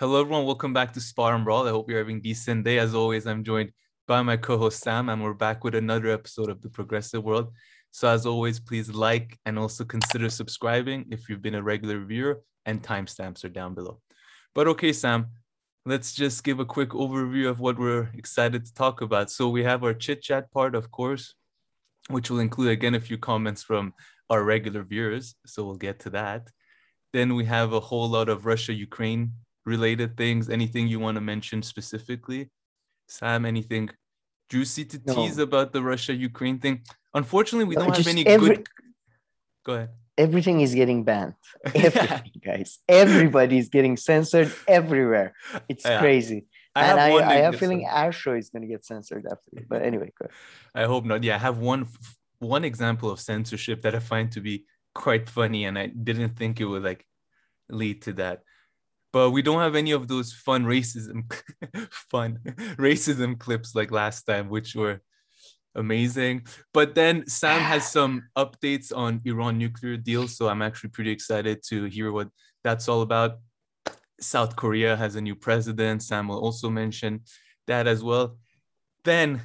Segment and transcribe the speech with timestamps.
[0.00, 0.44] Hello, everyone.
[0.44, 1.68] Welcome back to Spar and Brawl.
[1.68, 2.80] I hope you're having a decent day.
[2.80, 3.70] As always, I'm joined
[4.08, 7.52] by my co-host Sam, and we're back with another episode of the Progressive World.
[7.92, 12.42] So, as always, please like and also consider subscribing if you've been a regular viewer,
[12.66, 14.00] and timestamps are down below.
[14.52, 15.28] But okay, Sam,
[15.86, 19.30] let's just give a quick overview of what we're excited to talk about.
[19.30, 21.36] So, we have our chit chat part, of course,
[22.08, 23.94] which will include again a few comments from
[24.28, 25.36] our regular viewers.
[25.46, 26.50] So, we'll get to that.
[27.12, 29.34] Then we have a whole lot of Russia Ukraine
[29.64, 30.48] related things?
[30.48, 32.50] Anything you want to mention specifically?
[33.08, 33.90] Sam, anything
[34.48, 35.14] juicy to no.
[35.14, 36.82] tease about the Russia Ukraine thing?
[37.14, 38.68] Unfortunately, we don't have any every, good.
[39.64, 39.90] Go ahead.
[40.16, 41.34] Everything is getting banned.
[41.74, 42.78] Everything, guys.
[42.88, 45.34] Everybody's getting censored everywhere.
[45.68, 45.98] It's yeah.
[46.00, 46.46] crazy.
[46.76, 49.64] I and I, I have a feeling our show is going to get censored after.
[49.68, 50.10] But anyway,
[50.74, 51.22] I hope not.
[51.22, 51.86] Yeah, I have one
[52.40, 56.60] one example of censorship that I find to be quite funny, and I didn't think
[56.60, 57.06] it would like
[57.68, 58.42] lead to that
[59.14, 61.22] but we don't have any of those fun racism
[62.10, 62.40] fun
[62.76, 65.00] racism clips like last time which were
[65.76, 66.42] amazing.
[66.72, 71.62] But then sam has some updates on iran nuclear deal so i'm actually pretty excited
[71.68, 72.28] to hear what
[72.64, 73.38] that's all about.
[74.20, 77.20] South korea has a new president sam will also mention
[77.68, 78.36] that as well.
[79.04, 79.42] Then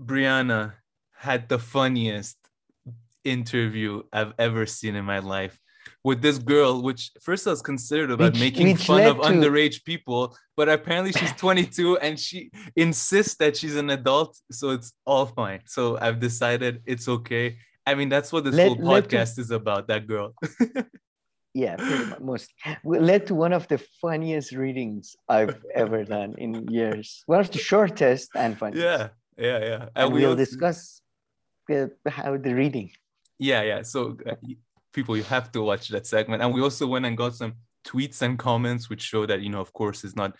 [0.00, 0.74] Briahna
[1.12, 2.36] had the funniest
[3.24, 5.58] interview i've ever seen in my life
[6.04, 9.22] with this girl, which first I was considered about which, making which fun of to...
[9.22, 14.92] underage people, but apparently she's 22 and she insists that she's an adult, so it's
[15.06, 15.60] all fine.
[15.66, 17.56] So I've decided it's okay.
[17.86, 19.40] I mean, that's what this whole podcast to...
[19.40, 19.88] is about.
[19.88, 20.34] That girl.
[21.54, 22.22] yeah, pretty.
[22.22, 22.52] Most
[22.84, 27.22] led to one of the funniest readings I've ever done in years.
[27.26, 28.84] One of the shortest and funniest.
[28.84, 29.08] Yeah,
[29.38, 29.74] yeah, yeah.
[29.82, 31.00] And, and we'll, we'll discuss
[32.06, 32.90] how the reading.
[33.38, 33.82] Yeah, yeah.
[33.82, 34.36] So uh,
[34.94, 36.42] people, you have to watch that segment.
[36.42, 39.60] And we also went and got some tweets and comments which show that you know
[39.60, 40.34] of course it's not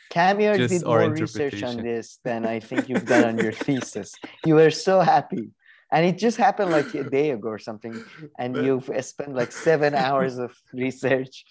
[0.57, 4.15] just did more research on this than I think you've done on your thesis.
[4.47, 5.51] You were so happy.
[5.93, 8.03] And it just happened like a day ago or something.
[8.39, 11.45] And you've spent like seven hours of research.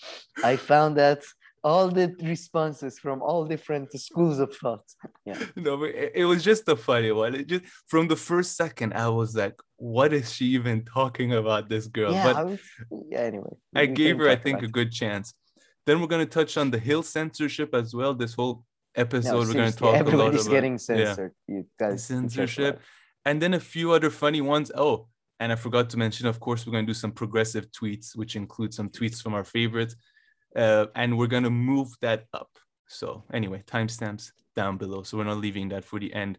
[0.44, 1.22] I found that
[1.64, 4.84] all the responses from all different schools of thought.
[5.26, 5.40] Yeah.
[5.56, 7.36] No, but it, was just a funny one.
[7.36, 11.70] It just from the first second, I was like, "What is she even talking about?
[11.70, 12.34] This girl?" Yeah.
[12.34, 12.60] But was,
[13.10, 13.22] yeah.
[13.22, 15.34] Anyway, I gave her, I think, a good chance.
[15.86, 18.14] Then we're gonna touch on the Hill censorship as well.
[18.14, 21.32] This whole episode, no, we're gonna talk a lot about getting censored.
[21.48, 21.56] Yeah.
[21.56, 22.82] You guys censorship,
[23.26, 24.72] and then a few other funny ones.
[24.76, 25.08] Oh,
[25.40, 28.74] and I forgot to mention, of course, we're gonna do some progressive tweets, which include
[28.74, 29.96] some tweets from our favorites
[30.56, 32.50] uh, and we're gonna move that up.
[32.88, 35.04] So anyway, timestamps down below.
[35.04, 36.38] So we're not leaving that for the end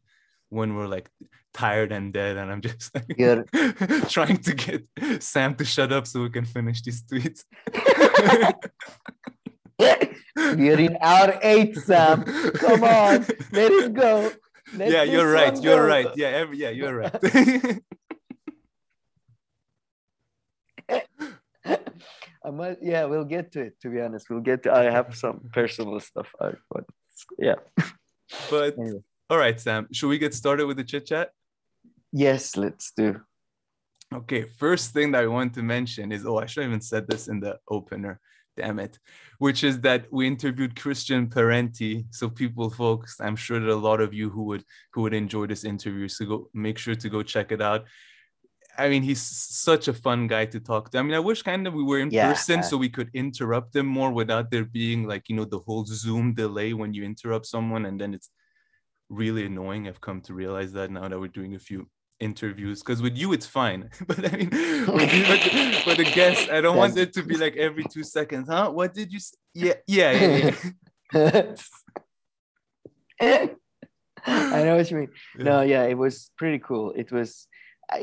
[0.48, 1.10] when we're like
[1.52, 3.08] tired and dead, and I'm just like,
[4.08, 7.44] trying to get Sam to shut up so we can finish these tweets.
[10.36, 12.22] We're in hour eight, Sam.
[12.24, 14.30] Come on, let it go.
[14.76, 15.54] Let yeah, you're right.
[15.62, 15.86] You're go.
[15.86, 16.08] right.
[16.16, 17.14] Yeah, every, yeah, you're right.
[22.44, 23.80] I might, yeah, we'll get to it.
[23.82, 24.74] To be honest, we'll get to.
[24.74, 26.28] I have some personal stuff.
[26.40, 26.84] I, but
[27.38, 27.56] yeah.
[28.50, 29.00] But anyway.
[29.30, 29.86] all right, Sam.
[29.92, 31.30] Should we get started with the chit chat?
[32.10, 33.20] Yes, let's do.
[34.12, 37.06] Okay, first thing that I want to mention is oh, I should have even said
[37.08, 38.20] this in the opener.
[38.56, 38.98] Damn it,
[39.38, 42.06] which is that we interviewed Christian Parenti.
[42.10, 45.46] So people, folks, I'm sure that a lot of you who would who would enjoy
[45.46, 46.08] this interview.
[46.08, 47.84] So go make sure to go check it out.
[48.76, 50.98] I mean, he's such a fun guy to talk to.
[50.98, 52.32] I mean, I wish kind of we were in yeah.
[52.32, 55.84] person so we could interrupt him more without there being like, you know, the whole
[55.84, 58.30] Zoom delay when you interrupt someone and then it's
[59.08, 59.86] really annoying.
[59.86, 61.86] I've come to realize that now that we're doing a few
[62.20, 66.76] interviews because with you it's fine but i mean with, with, the guests i don't
[66.76, 70.12] want it to be like every two seconds huh what did you say yeah yeah
[70.12, 70.54] yeah,
[73.20, 73.46] yeah.
[74.26, 75.44] i know what you mean yeah.
[75.44, 77.48] no yeah it was pretty cool it was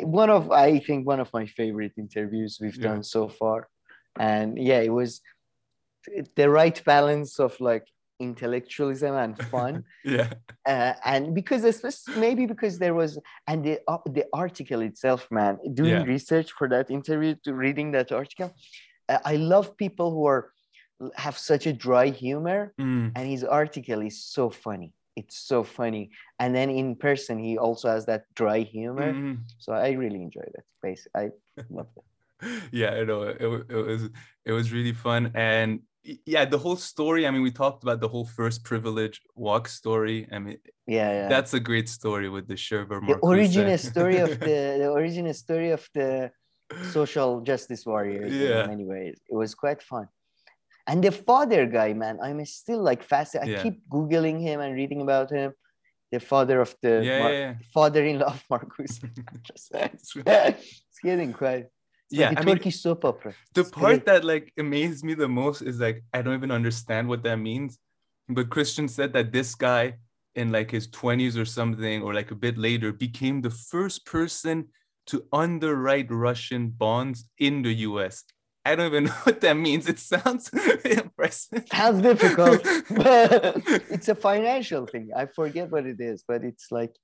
[0.03, 2.90] one of I think one of my favorite interviews we've yeah.
[2.90, 3.68] done so far,
[4.19, 5.22] and yeah, it was
[6.36, 7.86] the right balance of like
[8.20, 9.84] intellectualism and fun.
[10.03, 10.34] yeah,
[10.66, 15.58] uh, and because especially maybe because there was and the uh, the article itself, man,
[15.73, 16.03] doing yeah.
[16.03, 18.53] research for that interview to reading that article,
[19.09, 20.52] uh, I love people who are
[21.16, 23.11] have such a dry humor, mm.
[23.16, 26.11] and his article is so funny it's so funny.
[26.40, 29.13] And then in person he also has that dry humor.
[29.13, 29.41] Mm-hmm.
[29.58, 30.66] so i really enjoyed it.
[30.78, 31.29] Space i
[31.69, 32.03] love it.
[32.72, 33.23] Yeah you know.
[33.23, 33.37] It,
[33.69, 34.09] it was
[34.46, 35.31] it was really fun.
[35.35, 35.81] And
[36.25, 40.28] yeah the whole story i mean we talked about the whole first privilege walk story.
[40.31, 41.28] I mean yeah, yeah.
[41.28, 45.69] that's a great story with the Sherber the original story of the the original story
[45.72, 46.31] of the
[46.91, 48.64] social justice warriors yeah.
[48.64, 49.19] in many ways.
[49.29, 50.07] It was quite fun
[50.87, 53.55] And the father guy, man, I'm still like fascinated.
[53.55, 53.63] I Yeah.
[53.63, 55.53] keep googling him and reading about him.
[56.11, 58.99] The father of the Yeah, Mar- yeah, father-in-law of Marcus.
[60.25, 61.67] It's getting quite.
[62.09, 63.33] It's Yeah, like I mean, Turkish soap opera.
[63.53, 64.05] the It's part great.
[64.05, 67.79] that like amazed me the most is like I don't even understand what that means.
[68.28, 69.95] But Christian said that this guy
[70.35, 74.67] in like his 20s or something, or like a bit later, became the first person
[75.07, 78.23] to underwrite Russian bonds in the US.
[78.66, 79.87] I don't even know what that means.
[79.90, 80.49] It sounds
[80.85, 81.66] impressive.
[81.72, 85.09] Sounds difficult, but it's a financial thing.
[85.16, 86.96] I forget what it is, but it's like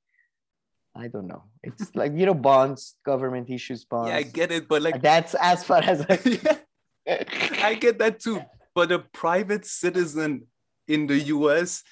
[0.95, 1.43] I don't know.
[1.63, 4.09] It's like you know bonds, government issues bonds.
[4.09, 6.19] Yeah, I get it, but like That's as far as I.
[6.25, 7.23] yeah,
[7.63, 8.41] I get that too.
[8.75, 10.47] But a private citizen
[10.87, 11.83] in the US,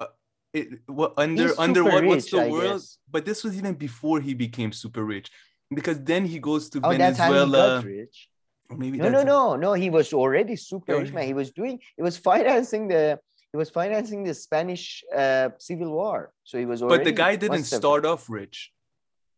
[0.00, 0.06] uh,
[0.52, 2.80] it, what under under what what's the I world?
[2.80, 2.98] guess.
[3.10, 5.30] But this was even before he became super rich,
[5.74, 7.80] because then he goes to Oh, that's how he Venezuela.
[7.80, 8.28] got rich.
[8.72, 9.72] Or maybe No, no, no, no.
[9.74, 11.26] He was already super rich, man.
[11.26, 11.78] He was doing.
[11.96, 13.18] He was financing the.
[13.52, 16.32] He was financing the Spanish uh, Civil War.
[16.44, 16.98] So he was already.
[16.98, 18.72] But the guy didn't start off rich.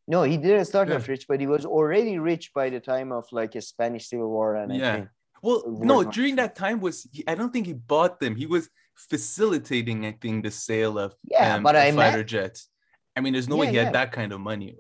[0.07, 0.97] No, he didn't start Yeah.
[0.97, 4.31] off rich, but he was already rich by the time of like a Spanish Civil
[4.37, 4.95] War and I Yeah.
[4.97, 5.09] think-
[5.43, 5.61] Well,
[5.93, 8.37] no, during that time was he, I don't think he bought them.
[8.37, 8.65] He was
[8.95, 12.69] facilitating, I think, the sale of Yeah, um, but I fighter jets.
[13.17, 13.85] I mean, there's no way he yeah.
[13.85, 14.71] had that kind of money.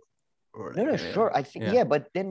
[0.52, 1.30] Or No, no, uh, sure.
[1.34, 1.72] I think yeah.
[1.78, 1.84] yeah.
[1.84, 2.28] but then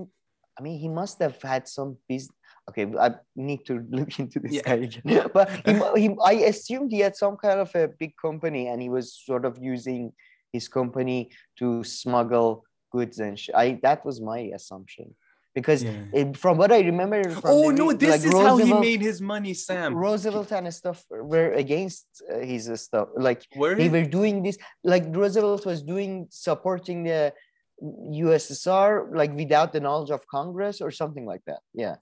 [0.58, 2.36] I mean he must have had some business.
[2.70, 4.62] Okay, I need to look into this Yeah.
[4.66, 5.30] guy again.
[5.34, 5.74] but he,
[6.04, 9.44] he, I assumed he had some kind of a big company, and he was sort
[9.46, 10.14] of using
[10.54, 11.30] his company
[11.60, 15.16] to smuggle goods and sh- I that was my assumption
[15.56, 16.20] because Yeah.
[16.20, 17.20] it- from what I remember.
[17.32, 19.90] From Oh no, this like is how he made his money, Sam.
[19.96, 23.08] Roosevelt and stuff were against uh, his stuff.
[23.18, 27.34] Like Where they he- were doing this like roosevelt was doing supporting the
[27.84, 31.96] ussr like without the knowledge of congress or something like that yeah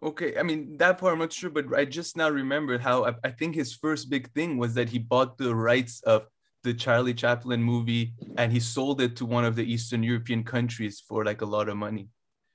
[0.00, 3.14] Okay, I mean that part I'm not sure, but I just now remembered how I,
[3.24, 6.26] I think his first big thing was that he bought the rights of
[6.62, 11.02] the Charlie Chaplin movie and he sold it to one of the Eastern European countries
[11.08, 12.06] for like a lot of money.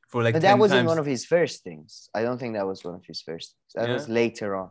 [0.08, 0.88] For like but that wasn't times.
[0.88, 3.72] one of his first things i don't think that was one of his first things.
[3.76, 3.94] that Yeah?
[3.96, 4.70] was later on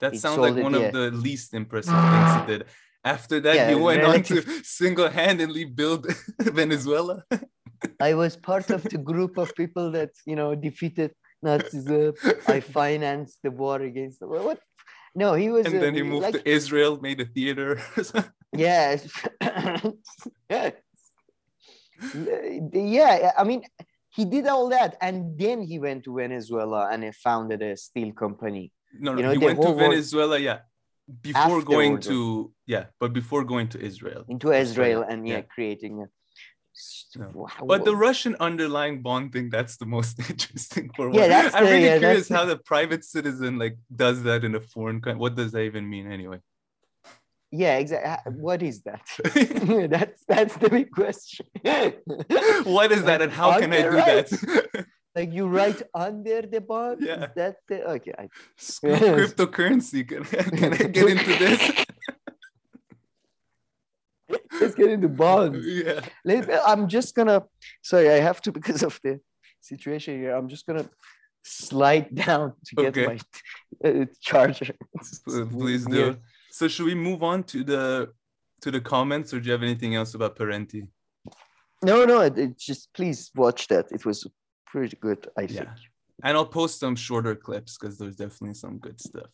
[0.00, 0.86] That he sounds like it, one yeah.
[0.86, 2.64] of the least impressive things he did.
[3.14, 6.02] After that, Yeah, he went relative- on to single-handedly build
[6.60, 7.16] Venezuela.
[8.10, 11.10] i was part of the group of people that you know defeated
[11.46, 12.10] nazism
[12.56, 14.58] i financed the war against the what
[15.22, 17.70] no he was and uh, then he moved like, to Israel, made a theater.
[18.66, 18.98] Yes.
[20.52, 20.70] yeah,
[22.72, 23.32] Yeah.
[23.40, 23.62] I mean,
[24.16, 28.10] he did all that, and then he went to Venezuela and he founded a steel
[28.12, 28.64] company.
[28.98, 30.58] no, no, You know, he went to whole war- Venezuela, yeah,
[31.22, 34.24] before going to yeah, but before going to Israel.
[34.28, 35.42] into Israel and yeah, yeah.
[35.42, 36.06] creating a.
[37.16, 37.48] No.
[37.64, 41.14] But the Russian underlying bond thing, that's the most interesting part.
[41.14, 44.54] Yeah, that's I'm the- really yeah, curious how the private citizen like does that in
[44.54, 45.18] a foreign country.
[45.18, 46.40] What does that even mean anyway?
[47.50, 48.32] yeah, exactly.
[48.32, 49.00] Uh, what is that?
[49.90, 51.46] that's that's the big question.
[52.64, 54.30] what is that and how can I do Underwrite.
[54.30, 54.86] that?
[55.16, 56.98] Like you write under the bond?
[57.00, 57.24] Yeah.
[57.24, 58.14] Is that the okay?
[58.18, 58.28] I,
[58.84, 60.06] cryptocurrency.
[60.06, 61.84] Can, I- can I get into this?
[64.60, 65.66] let's get into bonds.
[65.66, 66.00] yeah.
[66.66, 67.42] I'm just gonna.
[67.82, 69.20] Sorry, I have to because of the
[69.60, 70.36] situation here.
[70.36, 70.88] I'm just gonna
[71.42, 73.06] slide down to get Okay.
[73.06, 73.18] my
[73.88, 74.74] uh, charger.
[75.50, 76.16] Please do.
[76.50, 78.12] So should we move on to the
[78.62, 80.88] to the comments, or do you have anything else about Parenti?
[81.82, 82.20] No, no.
[82.20, 83.86] It, it just please watch that.
[83.92, 84.26] It was
[84.66, 85.28] pretty good.
[85.36, 85.60] I think.
[85.60, 85.74] Yeah.
[86.24, 89.30] And I'll post some shorter clips because there's definitely some good stuff.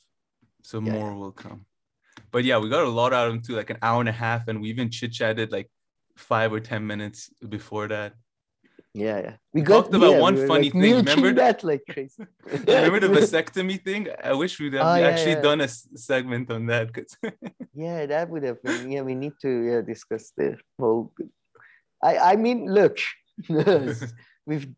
[0.63, 1.67] So Yeah, more will come.
[2.31, 4.13] But yeah, we got a lot out of them too, like an hour and a
[4.13, 5.71] half, and we even chit chatted like
[6.17, 8.15] five or ten minutes before that.
[8.95, 9.37] Yeah, yeah.
[9.55, 10.97] We, talked about one we funny like, thing.
[10.97, 12.27] Remember that like crazy?
[12.67, 14.09] Remember the vasectomy thing?
[14.23, 15.41] I wish we'd have Oh, yeah, actually yeah.
[15.41, 16.93] done a s- segment on that.
[16.93, 17.17] 'cause-
[17.75, 18.91] Yeah, that would have been.
[18.93, 21.15] Yeah, we need to yeah, discuss the whole.
[22.03, 22.99] I I mean, look,
[24.47, 24.69] we've.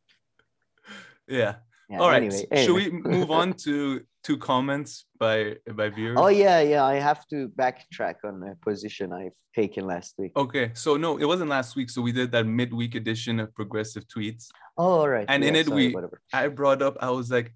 [1.28, 1.56] Yeah.
[1.90, 2.22] Yeah, All right.
[2.22, 6.16] Anyway, Should we move on to two comments by by viewers?
[6.18, 6.82] Oh yeah, yeah.
[6.82, 10.32] I have to backtrack on a position I've taken last week.
[10.34, 11.90] Okay, so no, it wasn't last week.
[11.90, 14.48] So we did that midweek edition of progressive tweets.
[14.78, 15.26] Oh, all right.
[15.28, 16.22] And in it, sorry, we- whatever.
[16.32, 17.52] I brought up, I was like,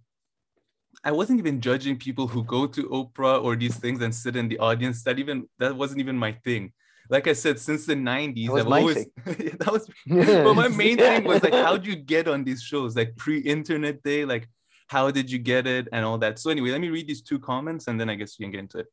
[1.03, 4.49] I wasn't even judging people who go to Oprah or these things and sit in
[4.49, 5.03] the audience.
[5.05, 6.73] That even that wasn't even my thing.
[7.11, 10.69] Like I said, since the 90s, That was I've my always that was but my
[10.69, 12.97] main thing was like, how'd you get on these shows?
[12.97, 14.49] Like pre-internet day, like
[14.89, 16.39] how did you get it and all that?
[16.39, 18.61] So anyway, let me read these two comments and then I guess we can get
[18.61, 18.87] into it.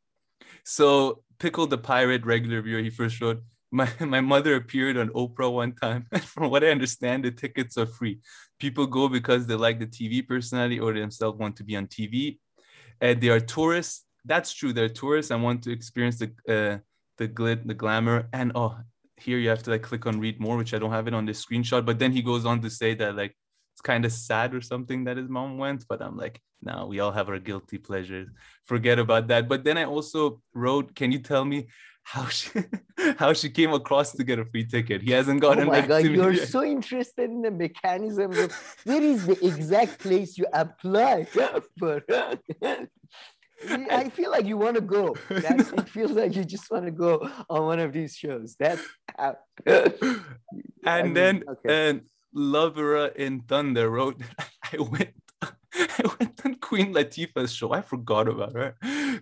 [0.64, 3.42] So Pickle the Pirate, regular viewer, he first wrote,
[3.72, 6.08] my, my mother appeared on Oprah one time.
[6.22, 8.20] From what I understand, the tickets are free.
[8.60, 11.88] People go because they like the TV personality or they themselves want to be on
[11.88, 12.40] TV.
[13.02, 14.06] and they are tourists.
[14.24, 14.74] That's true.
[14.74, 16.78] They're tourists and want to experience the uh,
[17.18, 18.78] the glit, the glamour, and oh,
[19.18, 21.26] here you have to like click on read more, which I don't have it on
[21.26, 21.86] the screenshot.
[21.86, 23.36] But then he goes on to say that like
[23.74, 25.86] it's kind of sad or something that his mom went.
[25.88, 28.30] But I'm like, no, we all have our guilty pleasures.
[28.66, 29.48] Forget about that.
[29.48, 31.68] But then I also wrote, can you tell me
[32.06, 32.50] how she
[33.18, 35.02] how she came across to get a free ticket.
[35.02, 35.68] He hasn't gotten.
[35.68, 36.48] Oh my god, you're yet.
[36.48, 38.32] so interested in the mechanism.
[38.32, 38.52] of
[38.86, 41.26] where is the exact place you apply
[41.80, 42.04] for.
[43.70, 45.16] I feel like you want to go.
[45.30, 48.56] That's, it feels like you just want to go on one of these shows.
[48.60, 48.82] That's
[49.18, 49.38] how.
[49.66, 50.22] and
[50.86, 51.90] I mean, then okay.
[51.90, 52.02] and
[52.34, 54.22] Lover in Thunder wrote,
[54.74, 57.74] I went I went on Queen Latifah's show.
[57.74, 58.76] I forgot about her.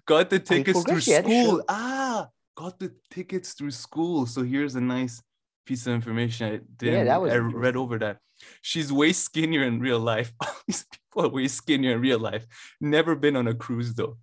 [0.06, 1.64] Got the tickets through school.
[1.68, 4.26] Ah, got the tickets through school.
[4.26, 5.22] So here's a nice
[5.66, 6.54] piece of information.
[6.54, 6.94] I did.
[6.94, 8.18] Yeah, that was I read over that.
[8.62, 10.32] She's way skinnier in real life.
[10.42, 12.46] All these people are way skinnier in real life.
[12.82, 14.18] Never been on a cruise though.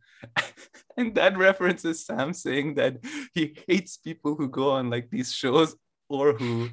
[0.97, 2.99] And that references Sam saying that
[3.35, 5.77] he hates people who go on like these shows
[6.09, 6.69] or who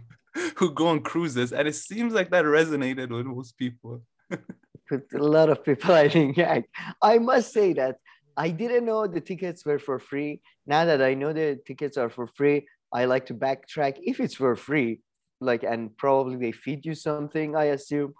[0.55, 1.51] who go on cruises.
[1.53, 4.01] And it seems like that resonated with most people.
[4.29, 6.37] with a lot of people, I think.
[6.55, 6.63] I,
[7.01, 7.97] I must say that
[8.35, 10.41] I didn't know the tickets were for free.
[10.65, 14.35] Now that I know the tickets are for free, I like to backtrack if it's
[14.35, 15.01] for free,
[15.41, 18.13] like, and probably they feed you something, I assume.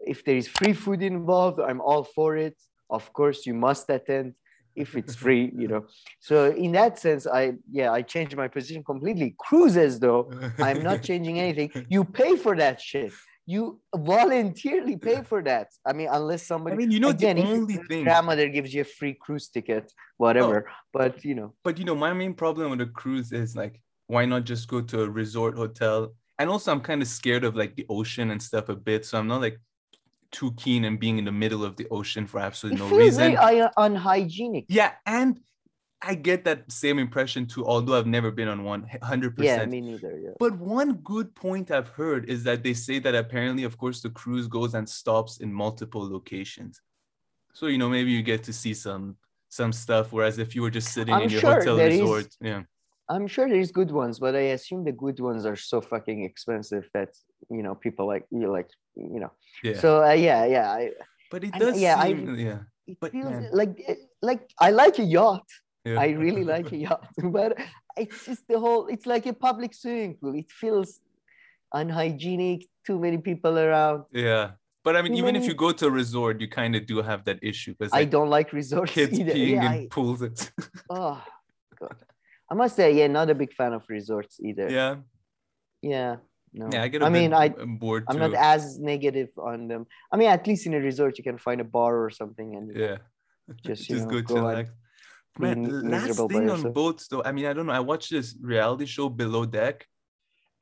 [0.00, 2.56] If there is free food involved, I'm all for it.
[2.88, 4.34] Of course, you must attend
[4.76, 5.86] if it's free, you know.
[6.20, 9.34] So in that sense, I yeah, I changed my position completely.
[9.38, 11.86] Cruises though, I'm not changing anything.
[11.88, 13.12] You pay for that shit
[13.46, 15.68] you voluntarily pay for that.
[15.84, 16.74] I mean, unless somebody.
[16.74, 19.92] I mean, you know, again, the only thing grandmother gives you a free cruise ticket,
[20.16, 20.66] whatever.
[20.68, 21.54] Oh, but you know.
[21.62, 24.80] But you know, my main problem with a cruise is like, why not just go
[24.80, 26.14] to a resort hotel?
[26.38, 29.18] And also, I'm kind of scared of like the ocean and stuff a bit, so
[29.18, 29.60] I'm not like
[30.34, 33.36] too keen in being in the middle of the ocean for absolutely it no reason.
[33.36, 34.64] Very unhygienic.
[34.68, 35.40] Yeah, and
[36.02, 39.34] I get that same impression too, although I've never been on one 100%.
[39.38, 40.18] Yeah, me neither.
[40.22, 40.34] Yeah.
[40.38, 44.10] But one good point I've heard is that they say that apparently, of course, the
[44.10, 46.82] cruise goes and stops in multiple locations.
[47.54, 49.16] So, you know, maybe you get to see some
[49.54, 52.36] some stuff, whereas if you were just sitting I'm in your sure hotel resort, is,
[52.40, 52.62] yeah.
[53.08, 56.88] I'm sure there's good ones, but I assume the good ones are so fucking expensive
[56.94, 57.10] that
[57.50, 59.32] you know people like you like you know.
[59.62, 59.78] Yeah.
[59.78, 60.70] So uh, yeah, yeah.
[60.70, 60.90] I,
[61.30, 61.78] but it does.
[61.78, 62.58] yeah, seem, I, yeah.
[62.86, 63.50] It but feels man.
[63.52, 65.46] like like I like a yacht.
[65.84, 66.00] Yeah.
[66.00, 67.58] I really like a yacht, but
[67.96, 68.86] it's just the whole.
[68.86, 70.34] It's like a public swimming pool.
[70.34, 71.00] It feels
[71.72, 72.66] unhygienic.
[72.86, 74.04] Too many people around.
[74.12, 74.52] Yeah,
[74.84, 77.24] but I mean, even if you go to a resort, you kind of do have
[77.24, 78.92] that issue because like, I don't like resorts.
[78.92, 79.32] Kids either.
[79.32, 79.86] peeing yeah, in I...
[79.90, 80.22] pools.
[80.90, 81.22] oh
[81.80, 81.96] God,
[82.50, 84.68] I must say, yeah, not a big fan of resorts either.
[84.70, 84.96] Yeah.
[85.82, 86.16] Yeah.
[86.52, 86.68] No.
[86.72, 87.02] Yeah, I get.
[87.02, 88.04] I mean, I bored.
[88.08, 88.28] I'm too.
[88.28, 89.86] not as negative on them.
[90.12, 92.76] I mean, at least in a resort, you can find a bar or something and
[92.76, 92.98] yeah,
[93.66, 94.68] just you just know, go and
[95.36, 97.22] Man, last thing on boats though.
[97.24, 97.72] I mean, I don't know.
[97.72, 99.84] I watched this reality show Below Deck,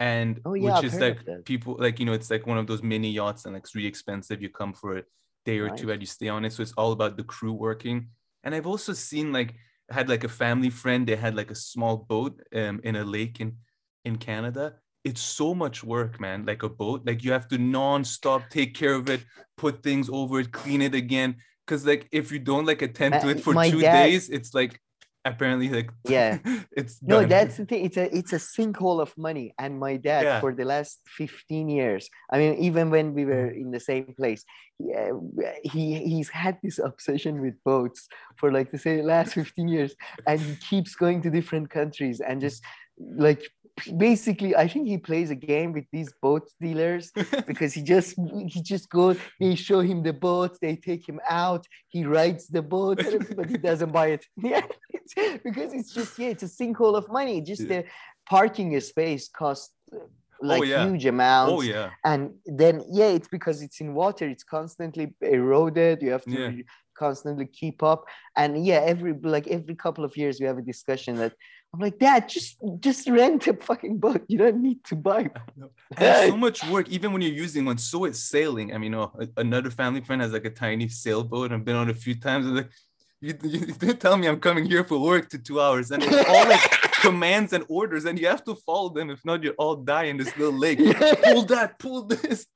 [0.00, 2.66] and oh, yeah, which I've is like people like you know, it's like one of
[2.66, 4.40] those mini yachts and like it's really expensive.
[4.40, 5.02] You come for a
[5.44, 5.80] day or nice.
[5.80, 6.54] two and you stay on it.
[6.54, 8.08] So it's all about the crew working.
[8.44, 9.54] And I've also seen like
[9.90, 13.40] had like a family friend, they had like a small boat um in a lake
[13.40, 13.56] in
[14.04, 14.74] in Canada.
[15.04, 16.46] It's so much work, man.
[16.46, 19.24] Like a boat, like you have to non-stop take care of it,
[19.56, 21.36] put things over it, clean it again
[21.66, 24.80] because like if you don't like attend to it for two dad, days, it's like
[25.24, 26.38] apparently like yeah
[26.72, 27.28] it's no done.
[27.28, 30.40] that's the thing it's a it's a sinkhole of money and my dad yeah.
[30.40, 34.44] for the last 15 years i mean even when we were in the same place
[34.78, 39.68] yeah, uh, he he's had this obsession with boats for like the say last 15
[39.68, 39.94] years
[40.26, 42.62] and he keeps going to different countries and just
[42.98, 43.42] like
[43.96, 47.10] basically i think he plays a game with these boat dealers
[47.46, 48.14] because he just
[48.46, 52.60] he just goes they show him the boat they take him out he rides the
[52.60, 53.00] boat
[53.36, 54.60] but he doesn't buy it yeah
[55.42, 57.80] because it's just yeah it's a sinkhole of money just yeah.
[57.80, 57.84] the
[58.26, 59.98] parking space costs uh,
[60.42, 60.86] like oh, yeah.
[60.86, 61.52] huge amounts.
[61.52, 61.90] Oh yeah.
[62.04, 64.28] And then yeah, it's because it's in water.
[64.28, 66.02] It's constantly eroded.
[66.02, 66.62] You have to yeah.
[66.94, 68.04] Constantly keep up.
[68.36, 71.34] And yeah, every like every couple of years we have a discussion that
[71.74, 74.24] I'm like, Dad, just just rent a fucking boat.
[74.28, 75.30] You don't need to buy.
[75.98, 77.78] so much work, even when you're using one.
[77.78, 78.74] So it's sailing.
[78.74, 81.50] I mean, oh, another family friend has like a tiny sailboat.
[81.50, 82.46] I've been on a few times.
[82.46, 82.70] like,
[83.22, 86.28] you, you, you tell me I'm coming here for work to two hours, and it's
[86.28, 86.60] all like
[87.00, 89.08] commands and orders, and you have to follow them.
[89.10, 90.78] If not, you all die in this little lake.
[91.22, 92.46] pull that, pull this,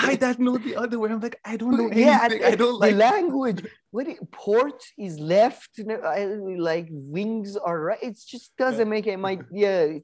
[0.00, 1.10] tie that note the other way.
[1.10, 2.06] I'm like, I don't know anything.
[2.06, 3.66] Yeah, I don't like the language.
[3.90, 7.98] What it, port is left, like wings are right.
[8.02, 9.16] It just doesn't make it.
[9.18, 9.98] My yeah.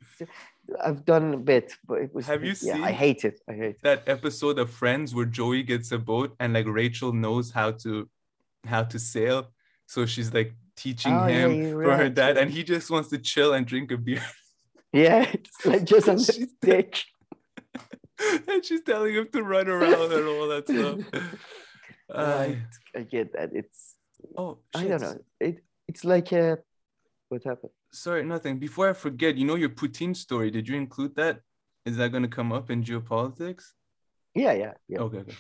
[0.83, 2.27] I've done a bit, but it was.
[2.27, 2.85] Have you yeah, seen?
[2.85, 3.41] I hate it.
[3.49, 4.11] I hate that it.
[4.11, 8.09] episode of Friends where Joey gets a boat and like Rachel knows how to
[8.67, 9.51] how to sail,
[9.87, 13.11] So she's like teaching oh, him yeah, for right, her dad, and he just wants
[13.11, 14.25] to chill and drink a beer.
[14.93, 17.05] Yeah, it's like just on the dick.
[18.49, 21.25] and she's telling him to run around and all that stuff.
[22.15, 22.51] Uh,
[22.95, 23.51] I get that.
[23.55, 23.97] It's
[24.37, 24.85] oh, shit.
[24.85, 25.19] I don't know.
[25.41, 26.59] It it's like a
[27.31, 27.73] what happened?
[27.93, 28.59] Sorry, nothing.
[28.59, 30.51] Before I forget, you know your Putin story.
[30.51, 31.41] Did you include that?
[31.87, 33.65] Is that going to come up in geopolitics?
[34.35, 34.99] Yeah, yeah, yeah.
[34.99, 35.37] Okay, okay.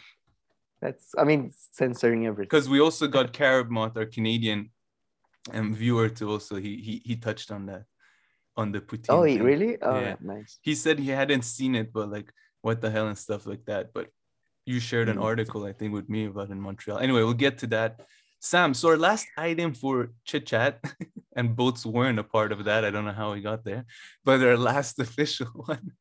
[0.81, 2.49] That's, I mean, censoring everything.
[2.49, 4.71] Because we also got Carib Moth, our Canadian
[5.52, 7.85] um, viewer, to also he he he touched on that
[8.57, 9.07] on the Putin.
[9.09, 9.81] Oh, he really?
[9.83, 10.16] Oh, yeah.
[10.21, 10.59] nice.
[10.62, 12.33] He said he hadn't seen it, but like,
[12.64, 13.92] what the hell and stuff like that.
[13.92, 14.09] But
[14.64, 15.23] you shared an mm.
[15.23, 16.99] article, I think, with me about in Montreal.
[16.99, 18.00] Anyway, we'll get to that.
[18.40, 20.83] Sam, so our last item for chit chat,
[21.37, 22.85] and boats weren't a part of that.
[22.85, 23.85] I don't know how we got there,
[24.25, 25.92] but our last official one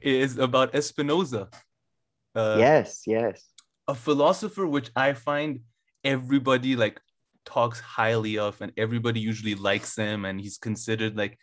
[0.00, 1.48] is about Spinoza.
[2.34, 3.44] Uh, yes, yes.
[3.88, 5.60] A philosopher which I find
[6.04, 7.00] everybody like
[7.44, 11.38] talks highly of, and everybody usually likes him, and he's considered like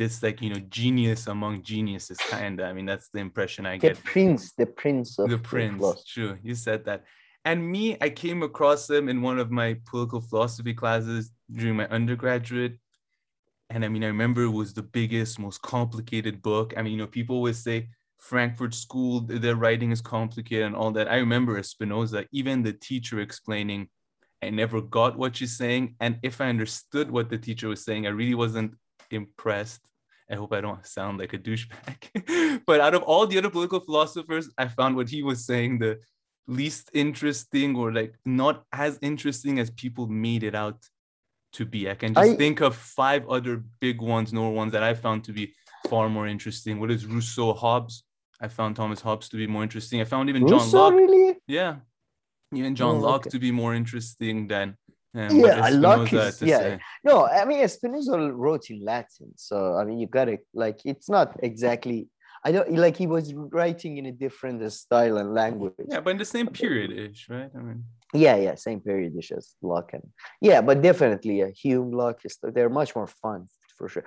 [0.00, 3.76] this like you know genius among geniuses kind of i mean that's the impression i
[3.76, 3.96] get.
[3.96, 6.38] the prince the prince of the prince true.
[6.42, 7.04] You said that.
[7.44, 11.86] And me i came across him in one of my political philosophy classes during my
[11.88, 12.78] undergraduate.
[13.68, 16.72] And i mean i remember it was the biggest most complicated book.
[16.76, 20.92] I mean you know people always say frankfurt school their writing is complicated and all
[20.92, 21.08] that.
[21.08, 23.88] I remember spinoza even the teacher explaining
[24.42, 25.96] i never got what she's saying.
[26.00, 28.72] And if i understood what the teacher was saying i really wasn't
[29.10, 29.82] impressed
[30.30, 32.62] I hope I don't sound like a douchebag.
[32.66, 35.98] but out of all the other political philosophers, I found what he was saying the
[36.46, 40.78] least interesting or like not as interesting as people made it out
[41.54, 41.90] to be.
[41.90, 45.24] I can just I, think of five other big ones, nor ones that I found
[45.24, 45.52] to be
[45.88, 46.78] far more interesting.
[46.78, 48.04] What is Rousseau, Hobbes?
[48.40, 50.00] I found Thomas Hobbes to be more interesting.
[50.00, 50.94] I found even Rousseau, John Locke.
[50.94, 51.36] Really?
[51.46, 51.76] Yeah.
[52.54, 53.30] Even John oh, Locke okay.
[53.30, 54.76] to be more interesting than
[55.14, 56.58] and yeah, Locke is, yeah.
[56.58, 56.80] Say?
[57.04, 60.46] No, I mean Spinoza wrote in Latin, so I mean you got it.
[60.54, 62.08] Like it's not exactly.
[62.44, 65.74] I don't like he was writing in a different style and language.
[65.88, 67.50] Yeah, but in the same period ish, right?
[67.54, 67.84] I mean.
[68.14, 70.06] Yeah, yeah, same period ish as Locke and
[70.40, 74.04] yeah, but definitely yeah, Hume, Locke, they're much more fun for sure.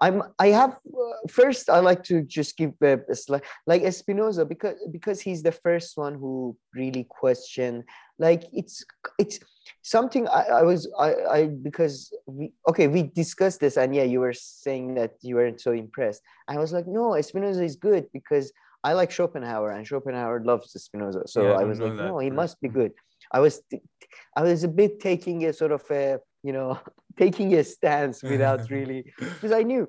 [0.00, 4.44] I'm I have uh, first I like to just give a, a slight, like Spinoza
[4.44, 7.84] because because he's the first one who really questioned
[8.18, 8.84] like it's
[9.18, 9.38] it's
[9.82, 14.20] something I, I was I, I because we okay we discussed this and yeah you
[14.20, 16.22] were saying that you weren't so impressed.
[16.48, 18.52] I was like no Spinoza is good because
[18.84, 22.60] I like Schopenhauer and Schopenhauer loves Spinoza so yeah, I, was like no he must
[22.60, 22.92] be good.
[23.30, 23.62] I was
[24.36, 26.78] I was a bit taking a sort of a you know,
[27.18, 29.88] taking a stance without really, because I knew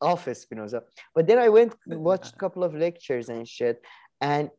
[0.00, 0.82] office Spinoza.
[1.14, 3.82] But then I went watched a couple of lectures and shit,
[4.20, 4.50] and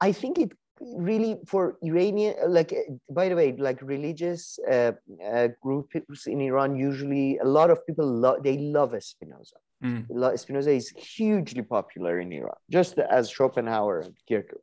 [0.00, 0.52] I think it
[0.96, 2.74] really for Iranian, like
[3.10, 4.92] by the way, like religious uh,
[5.24, 9.56] uh, groups in Iran, usually a lot of people love they love Spinoza.
[9.82, 10.38] Mm.
[10.38, 14.62] Spinoza is hugely popular in Iran, just as Schopenhauer and Kierkegaard.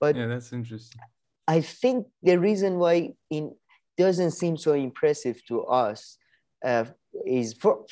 [0.00, 1.00] But yeah, that's interesting.
[1.46, 3.44] I think the reason why it
[3.96, 6.18] doesn't seem so impressive to us
[6.64, 6.84] uh,
[7.26, 7.84] is for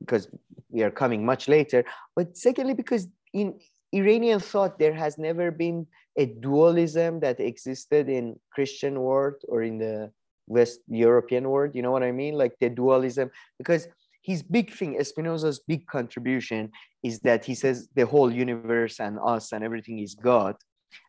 [0.00, 0.28] because
[0.68, 3.58] we are coming much later, but secondly because in
[3.92, 9.78] Iranian thought there has never been a dualism that existed in Christian world or in
[9.78, 10.10] the
[10.46, 11.74] West European world.
[11.74, 12.34] You know what I mean?
[12.34, 13.88] Like the dualism, because
[14.22, 16.70] his big thing, Spinoza's big contribution
[17.02, 20.56] is that he says the whole universe and us and everything is God.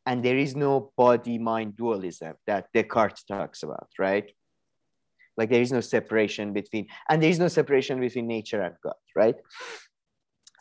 [0.06, 4.30] And there is no body mind dualism that Descartes talks about, right?
[5.38, 8.96] like there is no separation between and there is no separation between nature and god
[9.16, 9.36] right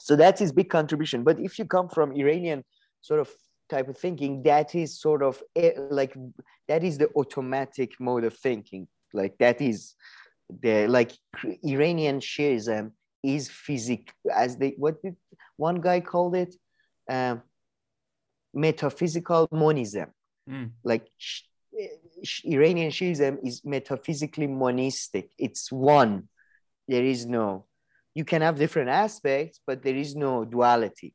[0.00, 2.64] so that's his big contribution but if you come from iranian
[3.00, 3.28] sort of
[3.74, 6.14] type of thinking that is sort of eh, like
[6.68, 9.94] that is the automatic mode of thinking like that is
[10.62, 11.12] the like
[11.74, 14.12] iranian shiism is physic
[14.44, 15.16] as they what did
[15.56, 16.52] one guy called it
[17.10, 17.42] um,
[18.52, 20.08] metaphysical monism
[20.48, 20.70] mm.
[20.84, 21.06] like
[22.44, 25.30] Iranian Shiism is metaphysically monistic.
[25.38, 26.28] It's one.
[26.88, 27.66] There is no,
[28.14, 31.14] you can have different aspects, but there is no duality.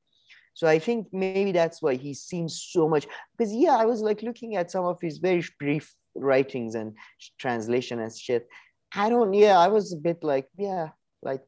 [0.60, 3.08] So I think maybe that's why he seems so much.
[3.32, 6.98] Because yeah, I was like looking at some of his very brief writings and
[7.40, 8.46] translation and shit.
[8.94, 9.34] I don't.
[9.34, 10.90] Yeah, I was a bit like yeah,
[11.24, 11.44] like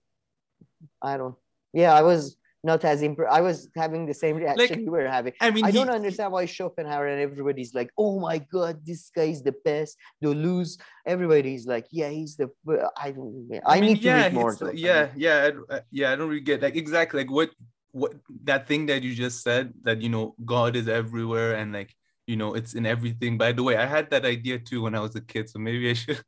[1.01, 1.35] I don't.
[1.73, 3.35] Yeah, I was not as impressed.
[3.35, 5.33] I was having the same reaction like, you were having.
[5.41, 9.23] I mean, I don't understand why Schopenhauer and everybody's like, oh my god, this guy
[9.23, 9.97] is the best.
[10.23, 12.49] Deleuze, everybody's like, yeah, he's the.
[12.69, 14.55] I I, I mean, need to yeah, read more.
[14.55, 16.13] Though, yeah, yeah, yeah, yeah.
[16.13, 17.49] I don't really get like exactly like what
[17.91, 21.93] what that thing that you just said that you know God is everywhere and like
[22.27, 23.37] you know it's in everything.
[23.37, 25.89] By the way, I had that idea too when I was a kid, so maybe
[25.89, 26.23] I should.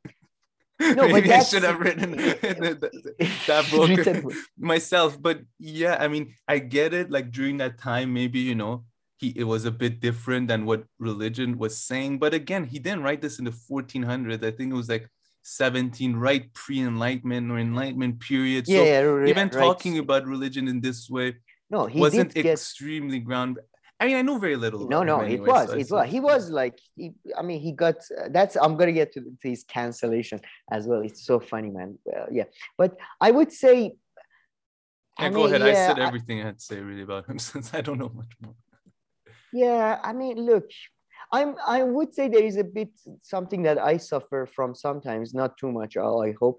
[0.80, 2.10] No, Maybe I should have written
[3.46, 5.20] that book myself.
[5.20, 7.10] But yeah, I mean, I get it.
[7.10, 8.84] Like during that time, maybe you know,
[9.18, 12.18] he it was a bit different than what religion was saying.
[12.18, 14.44] But again, he didn't write this in the 1400s.
[14.44, 15.08] I think it was like
[15.42, 18.66] 17, right pre-enlightenment or enlightenment period.
[18.66, 19.52] yeah, So yeah, even right.
[19.52, 21.36] talking about religion in this way
[21.70, 23.58] no, he wasn't did get extremely ground.
[24.00, 24.88] I mean, I know very little.
[24.88, 27.94] no no it was so it was he was like he, i mean he got
[28.18, 30.38] uh, that's i'm gonna get to his cancellation
[30.76, 32.44] as well it's so funny man uh, yeah
[32.76, 33.76] but i would say
[35.18, 35.62] Yeah, I go mean, ahead.
[35.62, 38.34] I said everything I had to say really about him since I don't know much
[38.42, 38.56] more.
[39.52, 40.66] yeah i mean look
[41.36, 42.90] i'm i would say there is a bit
[43.22, 46.58] something that i suffer from sometimes not too much i hope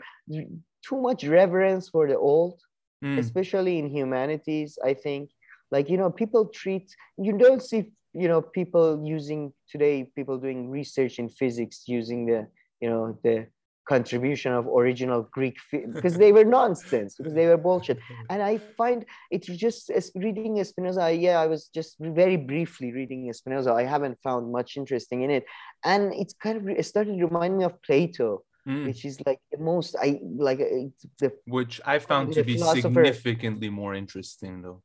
[0.87, 2.55] too much reverence for the old
[3.03, 5.29] Mm, especially in humanities i think
[5.69, 10.69] like you know people treat you don't see you know people using today people doing
[10.69, 12.47] research in physics using the
[12.79, 13.47] you know the
[13.87, 15.57] contribution of original greek
[15.93, 17.99] because they were nonsense because they were bullshit.
[18.31, 23.31] And i find it's just as reading spinoza yeah i was just very briefly reading
[23.33, 23.71] spinoza.
[23.73, 25.45] I haven't found much interesting in it.
[25.83, 28.85] And it's kind of it started reminding me of plato mm.
[28.85, 33.69] which is like the most i like uh, the Which I found to be significantly
[33.69, 34.81] more interesting, though.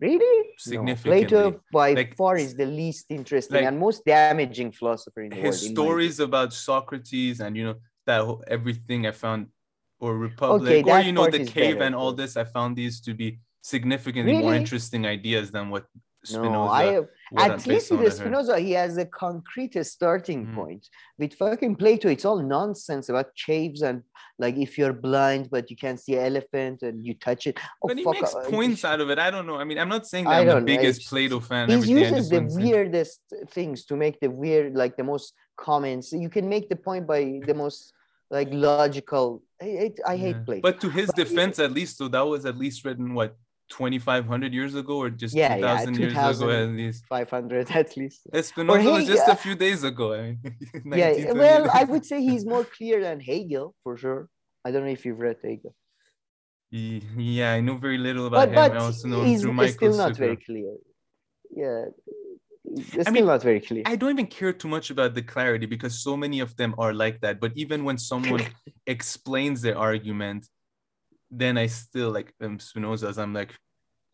[0.00, 0.50] Really?
[0.56, 1.22] Significantly.
[1.22, 5.30] No, Plato by Like, far is the least interesting like, and most damaging philosopher in
[5.30, 5.62] the His world.
[5.62, 9.48] in stories about Socrates and you know that whole, everything I found,
[9.98, 12.36] or Republic, Okay, or you know the cave better, and all this.
[12.36, 15.84] I found these to be significantly more interesting ideas than what.
[16.24, 16.50] Spinoza.
[16.50, 18.18] No, I at least with what I heard.
[18.18, 20.54] Spinoza, he has a concrete starting Mm.
[20.54, 20.88] point.
[21.18, 24.02] With fucking Plato, it's all nonsense about caves and
[24.38, 27.58] like if you're blind but you can't see an elephant and you touch it.
[27.82, 29.18] Oh, but he fuck, makes uh, points out of it.
[29.18, 29.56] I don't know.
[29.56, 31.68] I mean, I'm not saying that I I'm the biggest Plato fan.
[31.68, 36.12] He uses the weirdest things to make the weird, like the most comments.
[36.12, 37.92] You can make the point by the most
[38.30, 39.42] like logical.
[39.60, 40.42] I, I, hate Yeah.
[40.44, 40.62] Plato.
[40.62, 43.36] But to his But defense, at least, so that was at least written what
[43.70, 47.06] 2,500 years ago, or just Yeah, yeah, 2,000 years ago at least.
[47.06, 48.20] 500 at least.
[48.32, 50.12] Espinoza was Hegel- just a few days ago.
[50.14, 50.36] I
[50.84, 54.28] mean, Yeah, well, I would say he's more clear than Hegel for sure.
[54.64, 55.74] I don't know if you've read Hegel,
[56.70, 58.54] Yeah, I know very little about but him.
[58.56, 60.16] but I also know he's through still not Zucker.
[60.26, 60.72] very clear.
[61.62, 61.84] Yeah,
[62.64, 63.82] it's I still mean, not very clear.
[63.86, 66.92] I don't even care too much about the clarity because so many of them are
[67.04, 67.40] like that.
[67.40, 68.42] But even when someone
[68.86, 70.46] explains their argument,
[71.30, 73.18] then I still like um, Spinoza's.
[73.18, 73.52] I'm like,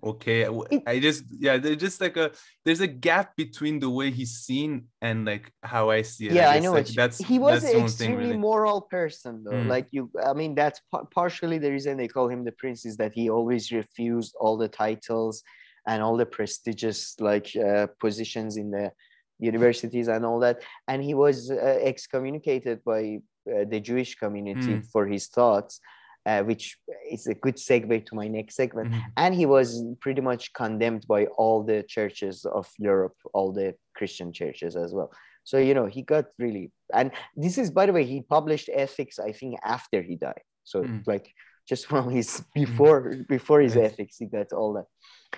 [0.04, 2.30] okay, I, I just yeah, there's just like a
[2.64, 6.32] there's a gap between the way he's seen and like how I see it.
[6.32, 6.72] yeah, I guess, know.
[6.72, 8.36] like, that's he was that's an thing, extremely really.
[8.38, 9.52] moral person, though.
[9.52, 9.68] Mm.
[9.68, 12.96] Like you, I mean, that's pa- partially the reason they call him the prince is
[12.98, 15.42] that he always refused all the titles
[15.88, 18.90] and all the prestigious like uh, positions in the
[19.38, 20.62] universities and all that.
[20.88, 24.86] And he was uh, excommunicated by uh, the Jewish community Mm.
[24.92, 25.80] for his thoughts,
[26.26, 26.76] uh, which
[27.10, 28.90] is a good segue to my next segment.
[28.90, 29.02] Mhm.
[29.16, 29.68] and he was
[30.04, 35.10] pretty much condemned by all the churches of Europe, all the Christian churches as well.
[35.44, 37.08] So you know he got really, and
[37.44, 40.44] this is by the way he published ethics I think after he died.
[40.64, 41.02] So Mm.
[41.06, 41.26] like
[41.70, 44.86] just from his before before his ethics he got all that.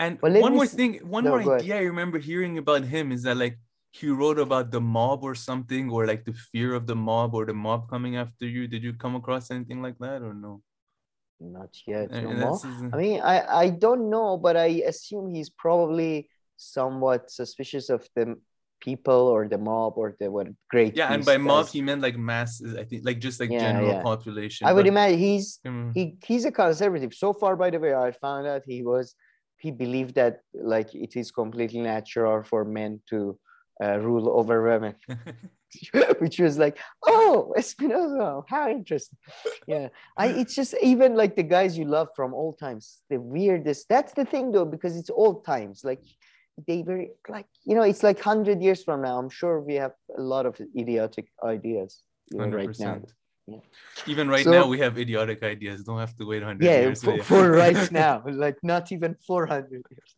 [0.02, 3.36] And one more thing, one No, more idea I remember hearing about him is that
[3.36, 3.56] like
[3.90, 7.44] he wrote about the mob or something, or like the fear of the mob or
[7.46, 8.68] the mob coming after you.
[8.68, 10.62] Did you come across anything like that or no?
[11.40, 12.60] Not yet, And- no more.
[12.92, 18.34] I mean, I I don't know, but I assume he's probably somewhat suspicious of the
[18.80, 20.96] people or the mob or the what great.
[20.96, 22.74] yeah, and by mob he meant like masses.
[22.76, 24.02] I think like just like Yeah, general yeah.
[24.02, 24.66] population.
[24.66, 27.92] I would but- imagine he's Mm, he he's a conservative so far by the way
[27.94, 29.14] i found out he was
[29.62, 30.34] he believed that
[30.74, 33.18] like it is completely natural for men to
[33.82, 34.94] uh, rule over women
[36.18, 39.18] which was like oh espinoza how interesting
[39.66, 43.86] yeah i it's just even like the guys you love from old times the weirdest
[43.88, 46.00] that's the thing though because it's old times like
[46.66, 49.92] they were like you know it's like 100 years from now i'm sure we have
[50.16, 52.02] a lot of idiotic ideas
[52.34, 53.00] right now
[53.48, 53.64] Yeah.
[54.12, 55.82] Even right So- now, we have idiotic ideas.
[55.82, 57.00] Don't have to wait 100 yeah, years.
[57.02, 60.10] for, but for right now, like not even 400 years.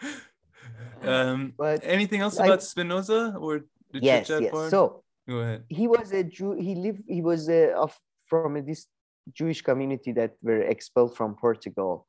[1.12, 3.52] um, But anything else I- about Spinoza or
[3.92, 4.50] yes, yes.
[4.50, 4.70] part?
[4.70, 5.64] So Go ahead.
[5.68, 6.52] he was a Jew.
[6.52, 7.02] He lived.
[7.06, 8.86] He was a, of from this
[9.32, 12.06] Jewish community that were expelled from Portugal,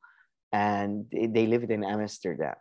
[0.52, 2.54] and they, lived in Amsterdam.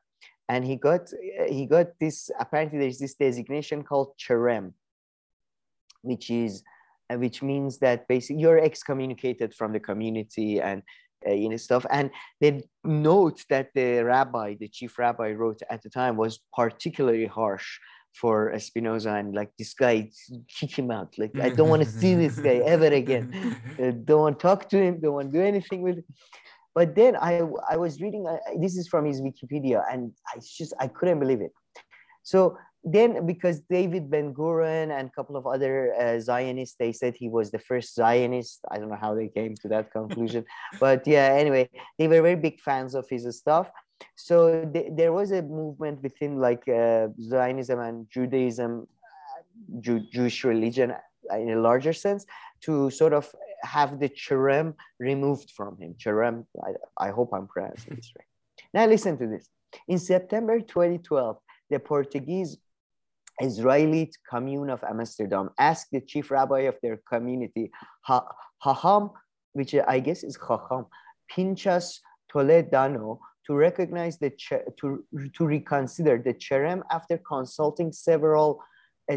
[0.50, 1.10] And he got
[1.48, 2.30] he got this.
[2.40, 4.74] Apparently, there's this designation called cherem,
[6.02, 6.64] which is
[7.10, 10.84] uh, which means that basically you're excommunicated from the community and
[11.28, 11.86] uh, you know stuff.
[11.90, 17.28] And the note that the rabbi, the chief rabbi, wrote at the time was particularly
[17.28, 17.80] harsh
[18.14, 20.10] for Spinoza and like this guy
[20.48, 21.14] kick him out.
[21.18, 23.58] Like I don't want to see this guy ever again.
[23.80, 25.00] Uh, don't want to talk to him.
[25.00, 26.06] Don't want to do anything with him.
[26.74, 28.26] But then I I was reading.
[28.28, 31.52] Uh, this is from his Wikipedia, and I just I couldn't believe it.
[32.24, 37.16] So then because David Ben Gurion and a couple of other uh, Zionists, they said
[37.16, 38.60] he was the first Zionist.
[38.72, 40.46] I don't know how they came to that conclusion,
[40.80, 41.36] but yeah.
[41.38, 43.70] Anyway, they were very big fans of his stuff.
[44.16, 48.88] So th- there was a movement within like uh, Zionism and Judaism,
[49.80, 52.26] Jew- Jewish religion uh, in a larger sense,
[52.62, 53.34] to sort of
[53.64, 55.96] have the cherem removed from him.
[56.04, 58.26] Cherem, I, I hope I'm pronouncing this right.
[58.74, 59.50] Now listen to this.
[59.88, 61.38] In September 2012,
[61.70, 62.58] the Portuguese
[63.42, 67.72] Israeli commune of Amsterdam asked the chief rabbi of their community,
[68.08, 69.12] Haham,
[69.54, 70.86] which I guess is Chacham,
[71.30, 73.20] Pinchas Toledano,
[73.52, 74.32] to recognize the
[74.80, 75.04] to,
[75.36, 78.64] to reconsider the cherem after consulting several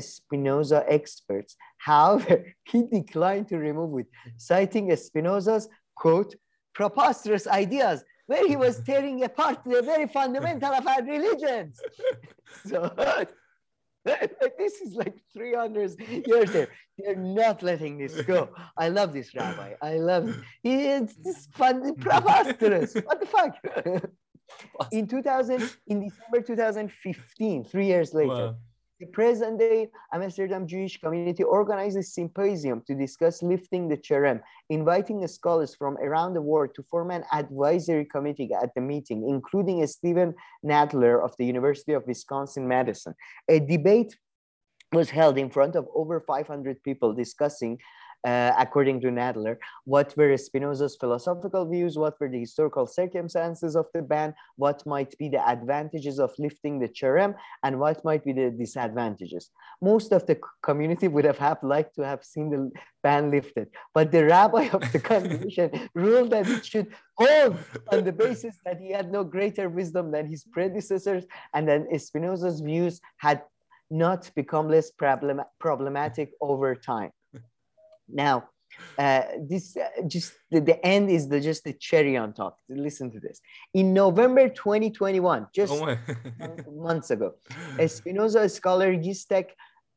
[0.01, 1.57] Spinoza experts.
[1.79, 6.35] However, he declined to remove it, citing Spinoza's quote
[6.75, 11.81] preposterous ideas where he was tearing apart the very fundamental of our religions.
[12.67, 12.91] so
[14.05, 16.69] this is like 300 years there.
[16.99, 18.49] They're not letting this go.
[18.77, 19.75] I love this rabbi.
[19.81, 20.37] I love it.
[20.65, 22.95] It's this fun, preposterous.
[22.95, 24.11] What the fuck?
[24.93, 28.57] In 2000, in December 2015, three years later, wow
[29.01, 35.27] the present day Amsterdam Jewish community organized a symposium to discuss lifting the cherem, inviting
[35.27, 40.35] scholars from around the world to form an advisory committee at the meeting, including Steven
[40.65, 43.15] Nadler of the University of Wisconsin-Madison.
[43.49, 44.17] A debate
[44.93, 47.79] was held in front of over 500 people discussing
[48.25, 53.87] uh, according to Nadler, what were Spinoza's philosophical views, what were the historical circumstances of
[53.93, 58.33] the ban, what might be the advantages of lifting the cherem, and what might be
[58.33, 59.51] the disadvantages.
[59.83, 62.71] Most of the community would have, have liked to have seen the
[63.03, 67.59] ban lifted, but the rabbi of the congregation ruled that it should hold
[67.93, 72.61] on the basis that he had no greater wisdom than his predecessors, and then Spinoza's
[72.61, 73.43] views had
[73.91, 77.11] not become less problem problematic over time.
[78.09, 78.49] Now,
[78.99, 82.59] uh, this uh, just the, the, end is the just the cherry on top.
[82.69, 83.41] Listen to this.
[83.73, 85.97] In November 2021, just oh
[86.73, 87.35] months ago,
[87.79, 89.51] a Spinoza scholar Yitzhak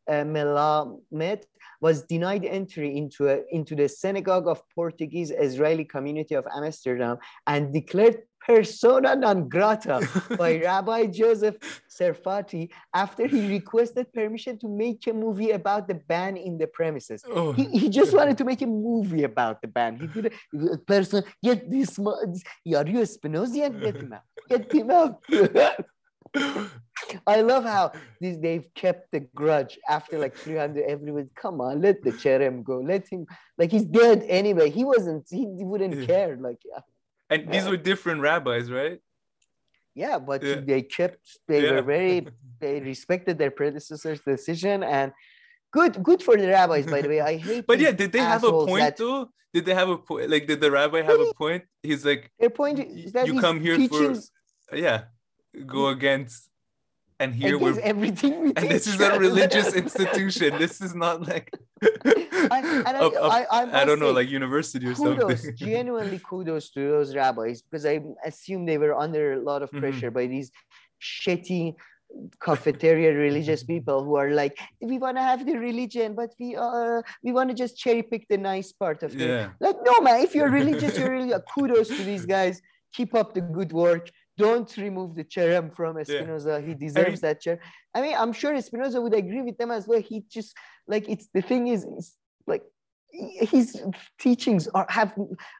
[0.07, 1.43] uh, Melamed
[1.79, 7.71] was denied entry into a, into the synagogue of Portuguese Israeli community of Amsterdam and
[7.71, 9.99] declared persona non grata
[10.37, 11.57] by Rabbi Joseph
[11.89, 17.25] Serfaty after he requested permission to make a movie about the ban in the premises.
[17.29, 17.51] Oh.
[17.51, 19.99] He, he just wanted to make a movie about the ban.
[19.99, 20.33] He did
[20.71, 21.99] a person get this.
[21.99, 22.25] Are
[22.63, 23.81] you a Spinozian?
[23.81, 24.23] Get him out.
[24.49, 25.21] Get him out.
[27.25, 30.83] I love how these they've kept the grudge after like 300.
[30.83, 32.79] Everyone, come on, let the cherem go.
[32.79, 33.25] Let him
[33.57, 34.69] like he's dead anyway.
[34.69, 35.25] He wasn't.
[35.29, 36.37] He wouldn't care.
[36.37, 36.81] Like yeah.
[37.29, 38.99] And these were different rabbis, right?
[39.93, 40.61] Yeah, but yeah.
[40.63, 41.39] they kept.
[41.47, 41.71] They yeah.
[41.71, 42.27] were very.
[42.59, 45.11] They respected their predecessor's decision, and
[45.71, 46.87] good, good for the rabbis.
[46.87, 47.67] By the way, I hate.
[47.71, 49.29] but yeah, did they have a point that, though?
[49.53, 50.31] Did they have a point?
[50.31, 51.65] Like, did the rabbi have a point?
[51.83, 54.31] He's like, their point is that you come here teachings,
[54.67, 55.03] for, yeah,
[55.67, 55.91] go mm.
[55.91, 56.49] against
[57.19, 61.51] and here we're everything we and this is a religious institution this is not like
[61.83, 66.19] I, I, a, a, I, I, I don't know like university or kudos, something genuinely
[66.19, 69.79] kudos to those rabbis because i assume they were under a lot of mm-hmm.
[69.79, 70.15] pressure mm-hmm.
[70.15, 70.51] by these
[71.01, 71.75] shitty
[72.41, 77.01] cafeteria religious people who are like we want to have the religion but we uh
[77.21, 79.49] we want to just cherry pick the nice part of it yeah.
[79.59, 82.61] like no man if you're religious you're really kudos to these guys
[82.93, 86.59] keep up the good work don't remove the cherem from Spinoza.
[86.61, 86.67] Yeah.
[86.67, 87.59] He deserves I mean, that chair.
[87.93, 90.01] I mean, I'm sure Spinoza would agree with them as well.
[90.01, 90.55] He just
[90.87, 91.85] like it's the thing is
[92.45, 92.63] like
[93.11, 93.81] his
[94.19, 95.13] teachings are have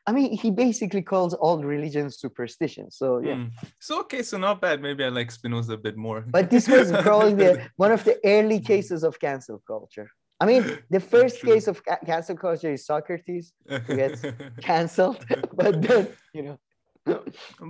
[0.06, 3.52] i mean he basically calls all religions superstition so yeah mm.
[3.80, 6.92] so okay so not bad maybe i like spinoza a bit more but this was
[7.02, 10.10] probably the, one of the early cases of cancel culture
[10.42, 14.22] i mean the first case of cancel culture is socrates who gets
[14.62, 16.60] canceled but then you know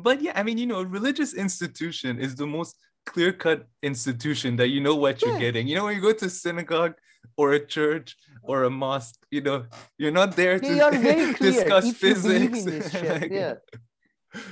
[0.04, 4.68] but yeah, I mean, you know, religious institution is the most clear cut institution that
[4.68, 5.40] you know what you're yeah.
[5.40, 5.68] getting.
[5.68, 6.94] You know, when you go to synagogue
[7.38, 9.66] or a church or a mosque, you know,
[9.98, 12.66] you're not there they to discuss physics.
[12.94, 13.56] like, yeah.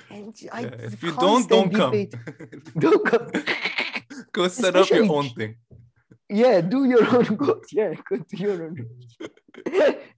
[0.09, 0.69] I, yeah.
[0.79, 1.91] If you don't, don't come.
[2.79, 3.27] don't come.
[4.31, 5.55] go set Especially, up your own thing.
[6.29, 7.67] Yeah, do your own goals.
[7.71, 8.87] Yeah, go do your own.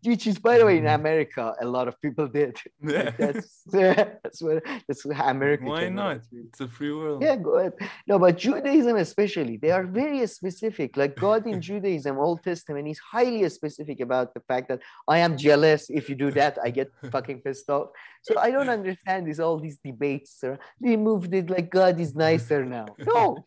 [0.08, 1.02] Which is by the way in mm-hmm.
[1.02, 2.58] America a lot of people did.
[2.82, 3.12] Yeah.
[3.17, 3.63] Like, that's
[4.24, 5.65] that's what that's what America.
[5.65, 6.22] Why not?
[6.32, 7.22] It's a free world.
[7.22, 7.74] Yeah, go ahead.
[8.08, 10.96] No, but Judaism especially, they are very specific.
[10.96, 15.38] Like God in Judaism, Old Testament, is highly specific about the fact that I am
[15.38, 15.89] jealous.
[15.89, 17.89] If you do that, I get fucking pissed off.
[18.22, 20.39] So I don't understand this all these debates.
[20.39, 20.58] Sir.
[20.80, 22.88] They moved it like God is nicer now.
[23.13, 23.43] No,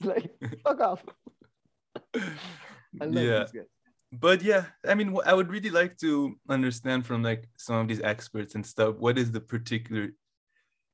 [0.00, 0.30] like
[0.64, 1.02] fuck off.
[3.00, 3.40] I love Yeah.
[3.44, 3.81] these guys.
[4.12, 8.02] But yeah i mean i would really like to understand from like some of these
[8.02, 10.10] experts and stuff what is the particular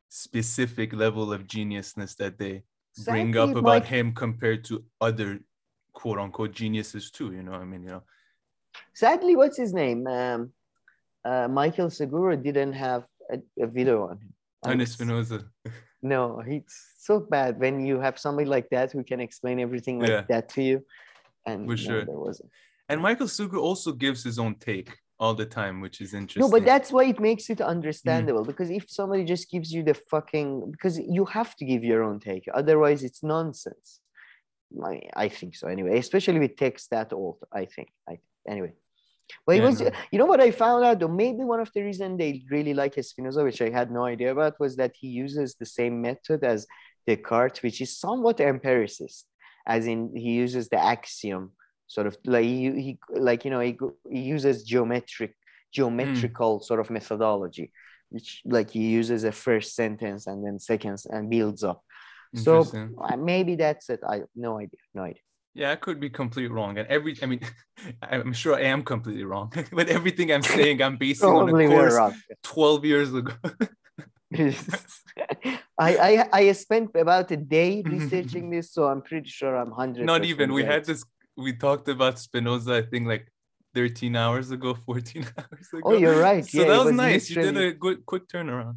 [0.09, 2.62] specific level of geniusness that they
[3.04, 5.40] bring up about Mike- him compared to other
[5.92, 8.02] quote unquote geniuses too you know i mean you know
[8.94, 10.07] Sadly, what's his name?
[10.07, 10.52] Um,
[11.24, 14.18] uh, Michael Sugrue didn't have a, a video on
[14.72, 14.87] him.
[14.87, 15.44] Spinoza.
[16.02, 20.11] No, it's so bad when you have somebody like that who can explain everything like
[20.11, 20.22] Yeah.
[20.28, 20.85] that to you.
[21.46, 22.04] And For no, sure.
[22.04, 22.50] there wasn't.
[22.88, 26.51] And Michael Sugrue also gives his own take all the time which is interesting No,
[26.51, 27.51] but that's why it makes Mm.
[27.55, 31.83] it understandable because if somebody just gives you the fucking because you have to give
[31.85, 34.01] your own take, otherwise it's nonsense.
[34.85, 37.38] I, I think so anyway, especially with text that old.
[37.53, 37.88] I think.
[38.09, 38.72] I anyway.
[39.44, 39.90] But it Yeah, was, no.
[40.12, 41.09] you know what I found out though.
[41.24, 44.59] Maybe one of the reason they really like Spinoza, which I had no idea about,
[44.61, 46.66] was that he uses the same method as
[47.07, 49.27] Descartes, which is somewhat empiricist,
[49.66, 51.53] as in he uses the axiom,
[51.88, 53.77] sort of like he, he like you know he,
[54.09, 55.35] he uses geometric
[55.72, 57.72] geometrical sort of methodology,
[58.11, 61.83] which like he uses a first sentence and then seconds and builds up.
[62.35, 62.61] So
[63.03, 64.01] uh, maybe that's it.
[64.07, 64.81] I have no idea.
[64.94, 65.22] No idea.
[65.55, 66.79] Yeah, I could be completely wrong.
[66.79, 67.40] And every, I mean,
[68.03, 69.53] I'm sure I am completely wrong.
[69.72, 72.14] but everything I'm saying, I'm basing on a course wrong.
[72.42, 73.33] 12 years ago.
[75.79, 80.05] I, I I spent about a day researching this, so I'm pretty sure I'm hundred.
[80.05, 80.53] Not even.
[80.53, 81.03] We had this,
[81.38, 83.33] we talked about Spinoza, I think like
[83.74, 85.88] 13 hours ago, 14 hours oh, ago.
[85.88, 86.44] Oh, you're right.
[86.44, 87.31] So yeah, that was, nice.
[87.31, 88.77] You did a good, quick turnaround.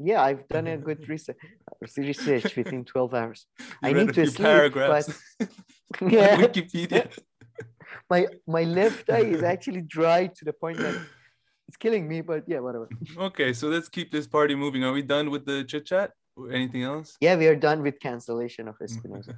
[0.00, 1.36] Yeah, I've done a good research.
[1.96, 3.46] Research within twelve hours.
[3.58, 5.08] You I need to sleep, paragraphs
[5.40, 7.10] on Yeah, Wikipedia.
[8.10, 10.94] my my left eye is actually dry to the point that
[11.66, 12.20] it's killing me.
[12.20, 12.88] But yeah, whatever.
[13.28, 14.84] okay, so let's keep this party moving.
[14.84, 16.12] Are we done with the chit chat?
[16.52, 17.16] Anything else?
[17.20, 19.34] Yeah, we are done with cancellation of Espinoza.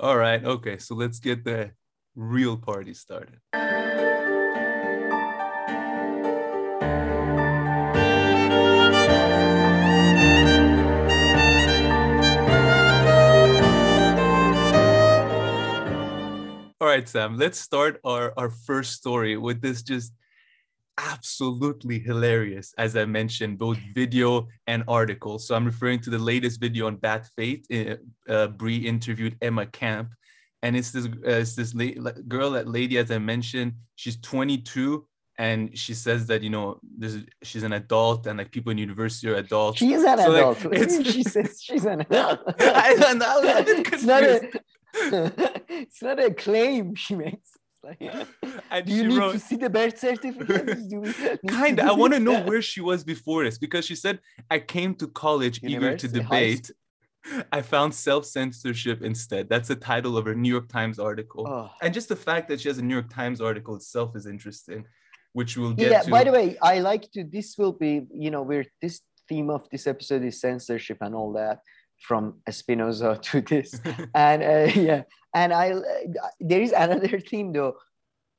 [0.00, 0.44] All right.
[0.44, 0.78] Okay.
[0.78, 1.72] So let's get the
[2.14, 3.38] real party started.
[16.80, 20.12] All right, Sam, let's start our, our first story with this just
[20.98, 25.38] absolutely hilarious, as I mentioned, both video and article.
[25.38, 27.66] So I'm referring to the latest video on Bad Faith.
[27.72, 27.96] Uh,
[28.32, 30.10] uh, Brie interviewed Emma Camp,
[30.62, 31.10] and it's this uh,
[31.42, 35.06] it's this la- girl, that lady, as I mentioned, she's 22,
[35.38, 38.78] and she says that you know this is, she's an adult, and like people in
[38.78, 39.78] university are adults.
[39.78, 40.64] She is an So, adult.
[40.64, 42.40] What do you it's- mean she says she's an adult.
[42.60, 42.94] I
[43.60, 44.50] a bit it's not a.
[45.68, 47.50] it's not a claim she makes.
[47.84, 48.00] Like,
[48.70, 50.88] And do you she need wrote- to see the birth certificate?
[50.90, 53.58] Do we need to kind of i want to know where she was before this
[53.58, 54.18] because she said
[54.50, 56.70] i came to college eager to debate.
[57.50, 59.48] I found self-censorship instead.
[59.48, 61.42] That's the title of her new york times article.
[61.48, 61.70] Oh.
[61.82, 64.84] and just the fact that she has a new york times article itself is interesting
[65.32, 66.10] which we'll get yeah to.
[66.16, 67.92] by the way i like to this will be
[68.24, 71.56] you know we're this theme of this episode is censorship and all that
[72.00, 73.80] from spinoza to this.
[74.14, 75.02] And uh, yeah.
[75.34, 75.74] And i
[76.40, 77.76] there is another theme though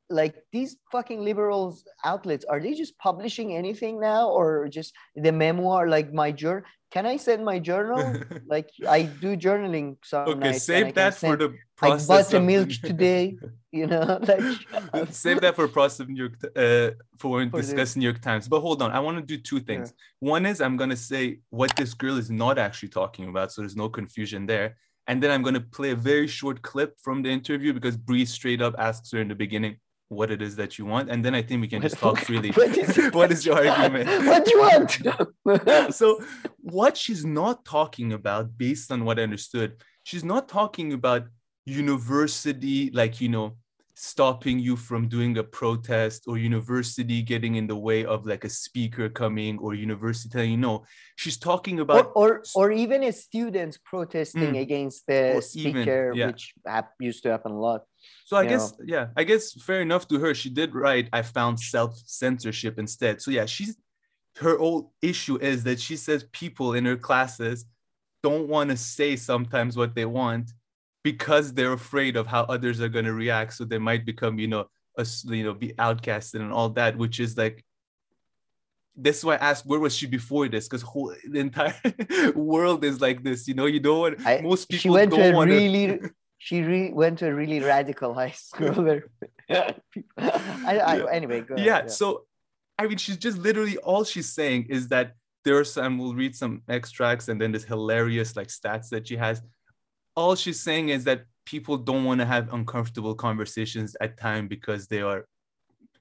[0.09, 5.87] like these fucking liberals outlets are they just publishing anything now or just the memoir
[5.87, 8.15] like my journal can i send my journal
[8.47, 12.27] like i do journaling some okay I save that for send- the i process bought
[12.29, 13.35] the of- milk today
[13.71, 17.63] you know like save that for process of New York uh, for when For the-
[17.63, 18.47] discussing New York Times.
[18.47, 19.93] But hold on, I want to do two things.
[20.19, 23.75] One is I'm gonna say what this girl is not actually talking about, so there's
[23.75, 24.77] no confusion there.
[25.07, 28.61] And then I'm gonna play a very short clip from the interview because Bree straight
[28.61, 29.75] up asks her in the beginning
[30.09, 32.51] what it is that you want, and then I think we can just talk freely.
[32.51, 34.07] What is- what is your argument?
[34.25, 36.19] what do you want so
[36.59, 41.23] what she's not talking about based on what i understood she's not talking about
[41.65, 43.57] university like you know
[43.97, 48.49] stopping you from doing a protest or university getting in the way of like a
[48.49, 50.83] speaker coming or university telling you no
[51.15, 54.61] she's talking about or or even a students protesting Mm.
[54.61, 56.27] against the Or even, speaker yeah.
[56.27, 56.53] which
[56.99, 57.81] used to happen a lot
[58.25, 60.31] So I guess yeah, I guess fair enough to her.
[60.35, 61.07] She did write.
[61.13, 63.21] I found self censorship instead.
[63.23, 63.73] So yeah, she's
[64.45, 67.57] her old issue is that she says people in her classes
[68.27, 70.51] don't want to say sometimes what they want
[71.05, 73.53] because they're afraid of how others are going to react.
[73.53, 74.65] So they might become you know
[74.97, 77.63] us you know be outcasted and all that which is like
[78.95, 80.67] this is why I asked where was she before this?
[80.67, 80.83] Because
[81.29, 81.75] the entire
[82.35, 83.67] world is like this you know?
[83.67, 86.01] You don't want I, most people she went don't to want really
[86.39, 88.73] she re- went to a really radical high school.
[88.83, 89.03] Where
[89.49, 89.75] I,
[90.89, 91.87] I, anyway yeah, yeah.
[91.87, 92.25] so
[92.79, 96.63] I mean she's just literally all she's saying is that there's some we'll read some
[96.67, 99.43] extracts and then this hilarious like stats that she has
[100.15, 104.87] all she's saying is that people don't want to have uncomfortable conversations at time because
[104.87, 105.27] they are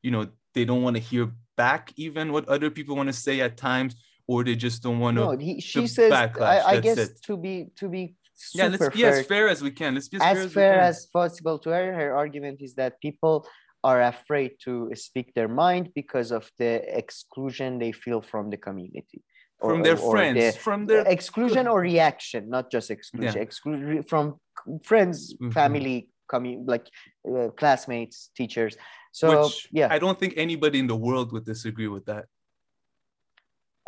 [0.03, 3.41] you know they don't want to hear back even what other people want to say
[3.41, 3.95] at times
[4.27, 7.23] or they just don't want to no, he, she says i, I guess it.
[7.25, 8.15] to be to be
[8.55, 9.95] yeah let's be fair, as fair as we can.
[9.95, 11.95] Let's be as, as, fair as possible to her.
[11.95, 13.47] Her argument is that people
[13.83, 19.23] are afraid to speak their mind because of the exclusion they feel from the community
[19.61, 23.43] from their or friends the from their exclusion or reaction not just exclusion yeah.
[23.43, 24.35] exclusion from
[24.83, 25.51] friends mm-hmm.
[25.51, 26.87] family coming like
[27.29, 28.77] uh, classmates teachers
[29.13, 32.27] so Which yeah i don't think anybody in the world would disagree with that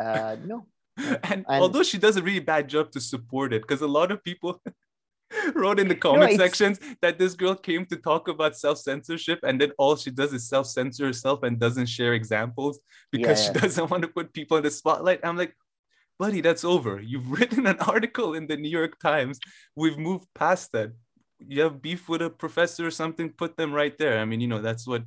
[0.03, 0.65] uh no
[0.97, 4.11] and, and, although she does a really bad job to support it because a lot
[4.11, 4.61] of people
[5.55, 9.59] wrote in the comment no, sections that this girl came to talk about self-censorship and
[9.59, 12.79] then all she does is self-censor herself and doesn't share examples
[13.11, 15.19] because yeah, she doesn't want to put people in the spotlight.
[15.23, 15.55] I'm like
[16.17, 17.01] buddy that's over.
[17.01, 19.39] You've written an article in the new york times.
[19.75, 20.91] We've moved past that.
[21.39, 24.19] You have beef with a professor or something put them right there.
[24.19, 25.03] I mean you know that's what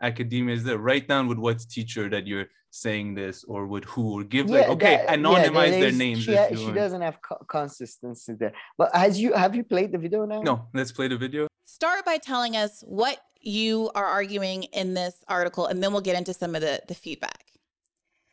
[0.00, 0.78] academia is there.
[0.78, 4.60] Write down with what teacher that you're saying this or with who or give yeah,
[4.60, 8.52] like okay that, anonymize yeah, their names she, she doesn't have co- consistency there.
[8.78, 10.40] But has you have you played the video now?
[10.40, 11.48] No let's play the video.
[11.66, 16.16] Start by telling us what you are arguing in this article and then we'll get
[16.16, 17.52] into some of the the feedback.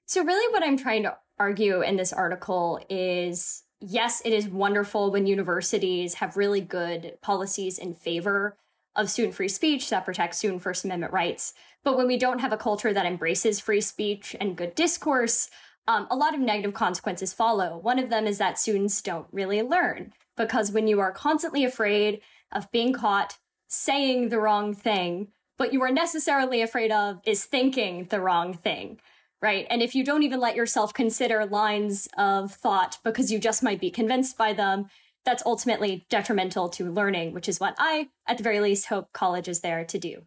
[0.06, 5.12] So really what i'm trying to argue in this article is yes it is wonderful
[5.12, 8.58] when universities have really good policies in favor
[8.96, 11.54] of student free speech that protects student First Amendment rights.
[11.84, 15.50] But when we don't have a culture that embraces free speech and good discourse,
[15.88, 17.78] um, a lot of negative consequences follow.
[17.78, 22.22] One of them is that students don't really learn because when you are constantly afraid
[22.52, 23.38] of being caught
[23.68, 29.00] saying the wrong thing, what you are necessarily afraid of is thinking the wrong thing,
[29.42, 29.68] right?
[29.70, 33.80] And if you don't even let yourself consider lines of thought because you just might
[33.80, 34.90] be convinced by them,
[35.30, 39.48] that's ultimately detrimental to learning, which is what I, at the very least, hope college
[39.48, 40.24] is there to do.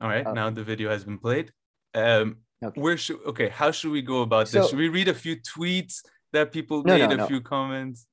[0.00, 1.50] All right, now the video has been played.
[1.92, 2.80] Um, okay.
[2.80, 3.48] Where should okay?
[3.48, 4.52] How should we go about this?
[4.52, 7.26] So, should we read a few tweets that people no, made, no, a no.
[7.26, 8.06] few comments?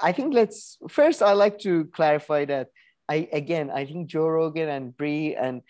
[0.00, 1.22] I think let's first.
[1.22, 2.68] I like to clarify that
[3.08, 5.62] I again I think Joe Rogan and Brie and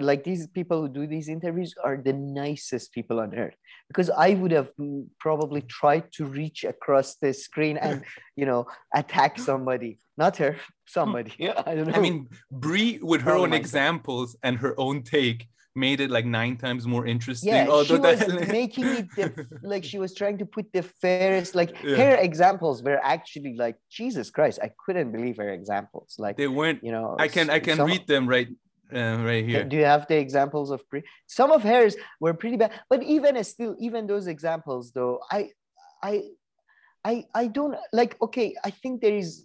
[0.00, 3.56] like these people who do these interviews are the nicest people on earth
[3.88, 4.70] because i would have
[5.18, 8.04] probably tried to reach across the screen and
[8.36, 13.22] you know attack somebody not her somebody yeah i don't know i mean brie with
[13.22, 14.48] her oh own examples God.
[14.48, 17.54] and her own take made it like nine times more interesting.
[17.54, 21.54] Yeah, she was making it the, like she was trying to put the fairest.
[21.54, 21.96] Like yeah.
[21.96, 24.58] her examples were actually like Jesus Christ.
[24.62, 26.16] I couldn't believe her examples.
[26.18, 26.82] Like they weren't.
[26.82, 28.48] You know, I can I can some, read them right
[28.94, 29.64] uh, right here.
[29.64, 31.02] Do you have the examples of pre?
[31.26, 35.50] Some of hers were pretty bad, but even still, even those examples, though, I,
[36.02, 36.22] I,
[37.04, 38.20] I, I don't like.
[38.20, 39.44] Okay, I think there is.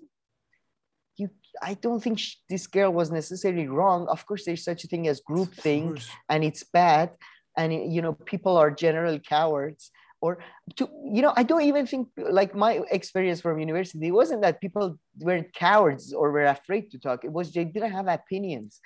[1.18, 1.30] You,
[1.62, 4.08] I don't think she, this girl was necessarily wrong.
[4.08, 7.12] Of course, there's such a thing as groupthink, and it's bad,
[7.58, 9.92] and you know people are general cowards
[10.24, 10.40] or
[10.78, 12.08] to you know i don't even think
[12.40, 16.98] like my experience from university it wasn't that people were cowards or were afraid to
[16.98, 18.80] talk it was they didn't have opinions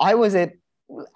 [0.00, 0.52] i was an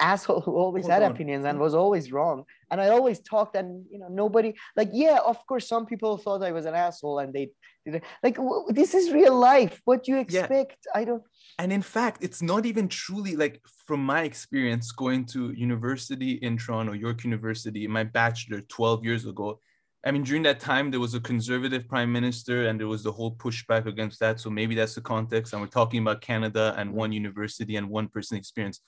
[0.01, 1.13] asshole who always Hold had on.
[1.13, 1.63] opinions and hmm.
[1.63, 2.45] was always wrong.
[2.71, 6.43] And i always talked and you know nobody like yeah of course some people thought
[6.43, 7.51] i was an asshole and they
[7.85, 9.81] did like this is real life.
[9.85, 10.77] What do you expect?
[10.87, 11.01] Yeah.
[11.01, 11.23] i don't
[11.59, 16.57] and in fact it's not even truly like from my experience going to university in
[16.57, 19.61] toronto york university my bachelor 12 years ago
[20.09, 23.13] I mean, during that time, there was a conservative prime minister and there was the
[23.13, 24.41] whole pushback against that.
[24.41, 25.53] So maybe that's the context.
[25.53, 28.81] And we're talking about Canada and one university and one person experience.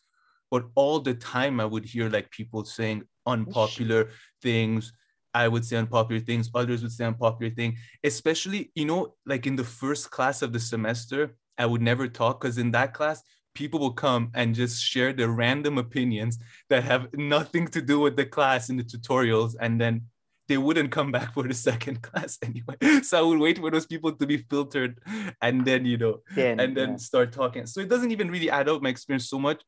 [0.50, 4.08] But all the time, I would hear like people saying unpopular
[4.40, 4.94] things.
[5.34, 6.48] I would say unpopular things.
[6.54, 7.76] Others would say unpopular thing.
[8.02, 12.40] Especially, you know, like in the first class of the semester, I would never talk
[12.40, 13.22] because in that class,
[13.54, 16.38] people will come and just share their random opinions
[16.70, 19.54] that have nothing to do with the class in the tutorials.
[19.60, 20.06] And then
[20.50, 22.76] they wouldn't come back for the second class anyway.
[23.02, 24.98] So I would wait for those people to be filtered
[25.40, 26.96] and then, you know, then, and then yeah.
[26.96, 27.66] start talking.
[27.66, 29.62] So it doesn't even really add up my experience so much.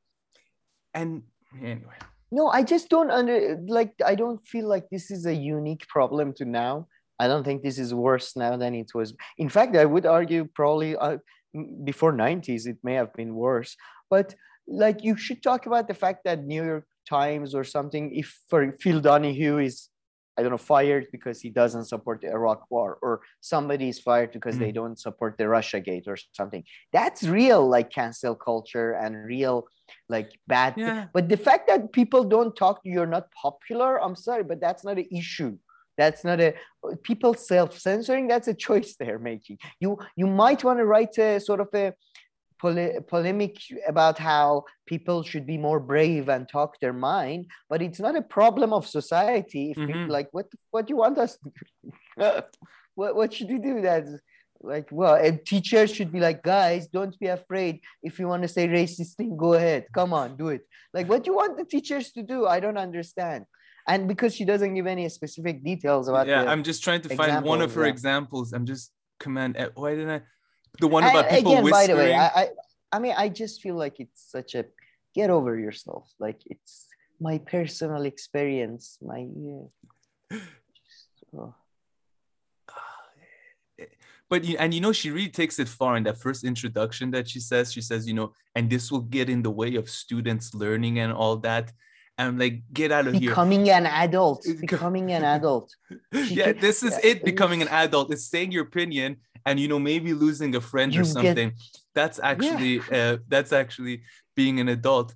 [0.93, 1.23] And
[1.63, 1.99] anyway.
[2.33, 6.33] No, I just don't under like I don't feel like this is a unique problem
[6.39, 6.89] to now.
[7.21, 9.15] I don't think this is worse now than it was.
[9.39, 11.19] In fact, I would argue probably uh,
[11.85, 13.77] before 90s it may have been worse.
[14.11, 14.35] But
[14.67, 18.73] like you should talk about the fact that New York Times or something, if for
[18.81, 19.92] Phil Donahue is
[20.39, 24.33] I don't know, fired because he doesn't support the Iraq war, or somebody is fired
[24.33, 24.61] because mm.
[24.61, 26.65] they don't support the Russia gate or something.
[26.93, 29.69] That's real, like cancel culture and real,
[30.09, 30.75] like bad.
[30.77, 31.07] Yeah.
[31.13, 34.03] But the fact that people don't talk, you're not popular.
[34.03, 35.59] I'm sorry, but that's not an issue.
[35.99, 36.55] That's not a
[37.03, 38.27] people self censoring.
[38.27, 39.59] That's a choice they're making.
[39.81, 41.93] You you might want to write a sort of a
[42.63, 43.57] pole- polemic
[43.87, 48.23] about how people should be more brave and talk their mind, but it's not a
[48.23, 49.73] problem of society.
[49.73, 49.87] If mm-hmm.
[49.87, 51.37] people like, what what do you want us?
[52.95, 53.83] what what should we do?
[53.83, 54.05] That
[54.63, 57.81] like, well, a teacher should be like, guys, don't be afraid.
[58.03, 59.87] If you want to say racist thing, go ahead.
[59.93, 60.63] Come on, do it.
[60.95, 62.47] Like, what do you want the teachers to do?
[62.47, 63.47] I don't understand
[63.89, 67.45] and because she doesn't give any specific details about yeah i'm just trying to find
[67.45, 70.21] one of her examples i'm just command eh, why didn't i
[70.81, 71.87] the one about I, people again, whispering.
[71.89, 72.49] by the way, I, I,
[72.93, 74.65] I mean, I just feel like it's such a
[75.15, 76.11] get over yourself.
[76.19, 76.87] Like it's
[77.21, 78.99] my personal experience.
[79.03, 79.27] My
[80.31, 80.39] yeah.
[81.37, 81.55] Oh.
[84.29, 87.39] But and you know she really takes it far in that first introduction that she
[87.39, 87.71] says.
[87.71, 91.13] She says, you know, and this will get in the way of students learning and
[91.13, 91.71] all that.
[92.17, 93.31] And like, get out of becoming here.
[93.31, 94.47] Becoming an adult.
[94.61, 95.75] Becoming an adult.
[96.13, 97.25] yeah, this is it.
[97.25, 98.11] Becoming an adult.
[98.11, 101.59] It's saying your opinion and you know maybe losing a friend you or something get...
[101.95, 103.13] that's actually yeah.
[103.13, 104.03] uh, that's actually
[104.37, 105.15] being an adult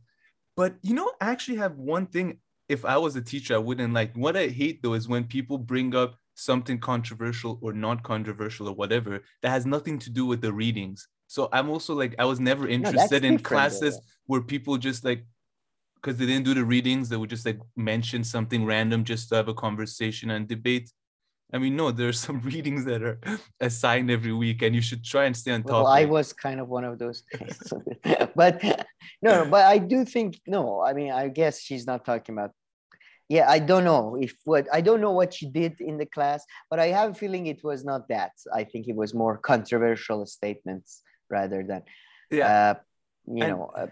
[0.57, 3.95] but you know I actually have one thing if i was a teacher i wouldn't
[3.95, 8.69] like what i hate though is when people bring up something controversial or not controversial
[8.69, 12.25] or whatever that has nothing to do with the readings so i'm also like i
[12.25, 14.03] was never interested no, in classes though.
[14.27, 15.25] where people just like
[15.97, 19.35] because they didn't do the readings they would just like mention something random just to
[19.35, 20.91] have a conversation and debate
[21.53, 23.21] I mean, no, there's some readings that are
[23.61, 25.85] assigned every week, and you should try and stay on top.
[25.85, 27.23] Well, I was kind of one of those,
[28.35, 28.63] but
[29.23, 30.83] no, but I do think no.
[30.83, 32.53] I mean, I guess she's not talking about.
[33.29, 36.45] Yeah, I don't know if what I don't know what she did in the class,
[36.71, 38.33] but I have a feeling it was not that.
[38.55, 41.83] I think it was more controversial statements rather than,
[42.31, 42.75] yeah, uh,
[43.27, 43.73] you and know.
[43.77, 43.89] Uh,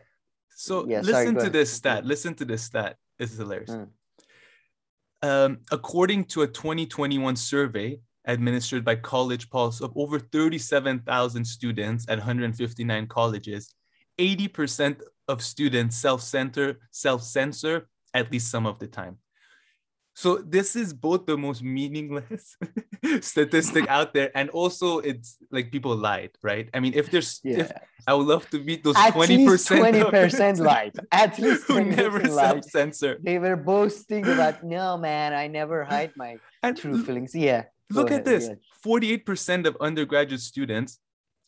[0.51, 2.07] so yeah, listen sorry, to this stat.
[2.07, 2.97] Listen to this stat.
[3.19, 3.71] It's hilarious.
[3.71, 3.89] Mm.
[5.25, 12.19] Um, according to a 2021 survey administered by College Pulse of over 37,000 students at
[12.19, 13.75] 159 colleges,
[14.19, 19.17] 80% of students self-censor, self-censor at least some of the time.
[20.15, 22.57] So this is both the most meaningless
[23.21, 26.71] statistic out there, and also it's like people lied, right?
[26.73, 27.59] I mean, if there's, yeah.
[27.59, 27.73] if,
[28.07, 32.25] I would love to meet those twenty percent, twenty percent lied, at least who never
[32.29, 33.19] self-censor.
[33.23, 37.35] They were boasting about, no man, I never hide my and true feelings.
[37.35, 37.65] Yeah.
[37.91, 38.51] Look at this:
[38.83, 41.01] forty-eight percent of undergraduate students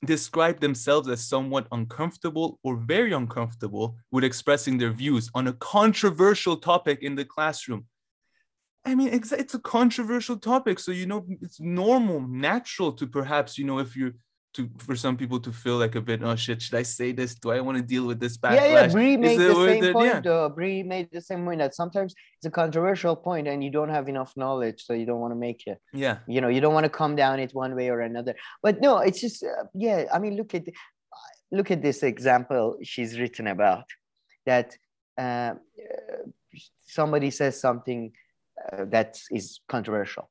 [0.05, 6.57] describe themselves as somewhat uncomfortable or very uncomfortable with expressing their views on a controversial
[6.57, 7.87] topic in the classroom.
[8.87, 10.79] I mean, it's, it's a controversial topic.
[10.79, 14.13] So, you know, it's normal, natural to perhaps, you know, if you're
[14.57, 17.35] to for some people to feel like a bit, oh shit, should I say this?
[17.35, 18.55] Do I want to deal with this backlash?
[18.57, 18.89] Yeah, yeah.
[18.89, 20.25] Bree made the same that, point.
[20.25, 20.33] Yeah.
[20.33, 23.91] Uh, Bree made the same point that sometimes it's a controversial point and you don't
[23.91, 25.79] have enough knowledge, so you don't want to make it.
[25.93, 26.19] Yeah.
[26.27, 28.35] You know, you don't want to come down it one way or another.
[28.63, 30.05] But no, it's just uh, yeah.
[30.13, 30.65] I mean, look at
[31.53, 33.85] look at this example she's written about
[34.47, 34.77] that
[35.19, 35.55] uh,
[36.85, 38.13] somebody says something
[38.73, 40.31] uh, that is controversial.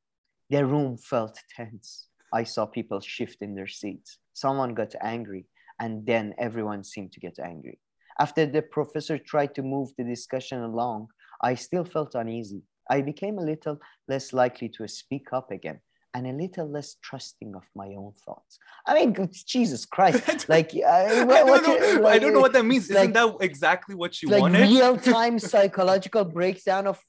[0.50, 2.08] The room felt tense.
[2.34, 4.18] I saw people shift in their seats.
[4.34, 5.46] Someone got angry,
[5.80, 7.80] and then everyone seemed to get angry.
[8.20, 11.08] After the professor tried to move the discussion along,
[11.42, 12.62] I still felt uneasy.
[12.90, 15.80] I became a little less likely to speak up again
[16.14, 18.58] and a little less trusting of my own thoughts.
[18.88, 20.46] I mean, Jesus Christ!
[20.50, 22.90] Like, uh, I, don't know, like, I don't know what that means.
[22.90, 24.62] Isn't that exactly what you like wanted?
[24.62, 27.00] Real time psychological breakdown of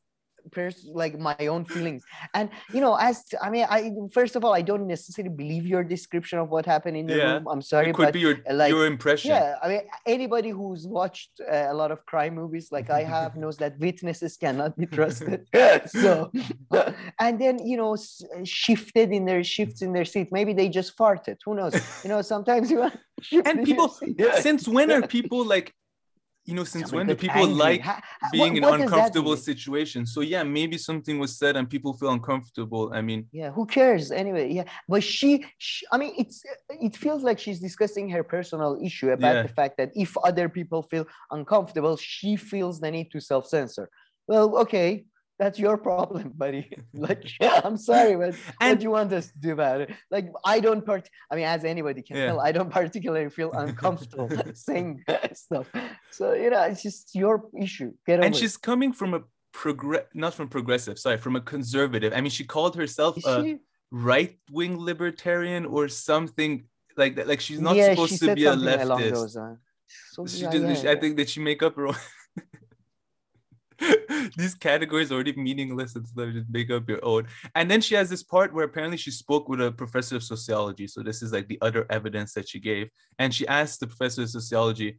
[0.53, 2.03] pers- like my own feelings.
[2.35, 5.85] And you know as i mean i first of all i don't necessarily believe your
[5.85, 7.33] description of what happened in the yeah.
[7.35, 7.47] room.
[7.49, 9.31] I'm sorry it could but be your, like, your impression.
[9.31, 13.37] yeah i mean anybody who's watched uh, a lot of crime movies like i have
[13.43, 15.47] knows that witnesses cannot be trusted.
[15.87, 16.31] So
[17.21, 17.97] and then you know
[18.45, 20.29] shifted in their shifts in their seat.
[20.33, 21.37] Maybe they just farted.
[21.45, 21.75] Who knows?
[22.03, 22.91] You know sometimes you
[23.45, 23.89] and people
[24.41, 25.75] since when are people like
[26.47, 27.55] you know, since when do people angry.
[27.55, 27.99] like how,
[28.33, 30.15] being what, in uncomfortable situations?
[30.15, 32.93] So yeah, maybe something was said and people feel uncomfortable.
[32.95, 34.53] I mean, yeah, who cares anyway?
[34.53, 39.11] Yeah, but she, she I mean, it's it feels like she's discussing her personal issue
[39.11, 39.43] about yeah.
[39.43, 43.91] the fact that if other people feel uncomfortable, she feels the need to self-censor.
[44.29, 45.05] Well, okay,
[45.39, 46.71] that's your problem, buddy.
[46.95, 49.91] like, I'm sorry, but and, what do you want us to do about it?
[50.11, 51.09] Like, I don't part.
[51.31, 52.27] I mean, as anybody can yeah.
[52.27, 55.71] tell, I don't particularly feel uncomfortable saying stuff.
[56.11, 57.93] So you know, it's just your issue.
[58.07, 58.63] Get and she's it.
[58.63, 59.23] coming from a
[59.53, 62.13] progress, not from progressive, sorry, from a conservative.
[62.15, 63.59] I mean, she called herself Is a she?
[63.91, 66.65] right-wing libertarian or something
[66.97, 67.29] like that.
[67.29, 69.57] Like she's not yeah, supposed she to be a leftist.
[70.13, 71.95] So, she just, yeah, I think that she make up her own.
[74.37, 77.27] these categories are already meaningless and so just make up your own.
[77.55, 80.87] And then she has this part where apparently she spoke with a professor of sociology.
[80.87, 82.89] So this is like the other evidence that she gave.
[83.19, 84.99] And she asked the professor of sociology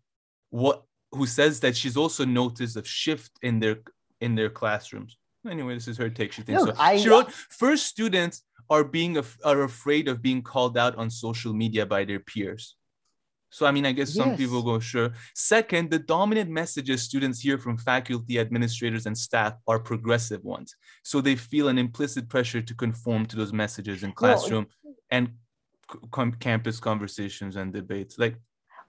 [0.49, 3.77] what who says that she's also noticed a shift in their
[4.21, 5.17] in their classrooms.
[5.49, 6.31] Anyway this is her take.
[6.31, 6.81] She thinks Look, so.
[6.81, 11.09] I, she wrote first students are being af- are afraid of being called out on
[11.09, 12.76] social media by their peers
[13.49, 14.37] so, I mean, I guess some yes.
[14.37, 15.11] people go, sure.
[15.33, 20.75] Second, the dominant messages students hear from faculty, administrators, and staff are progressive ones.
[21.03, 25.31] So they feel an implicit pressure to conform to those messages in classroom well, and
[26.39, 28.19] campus conversations and debates.
[28.19, 28.35] Like,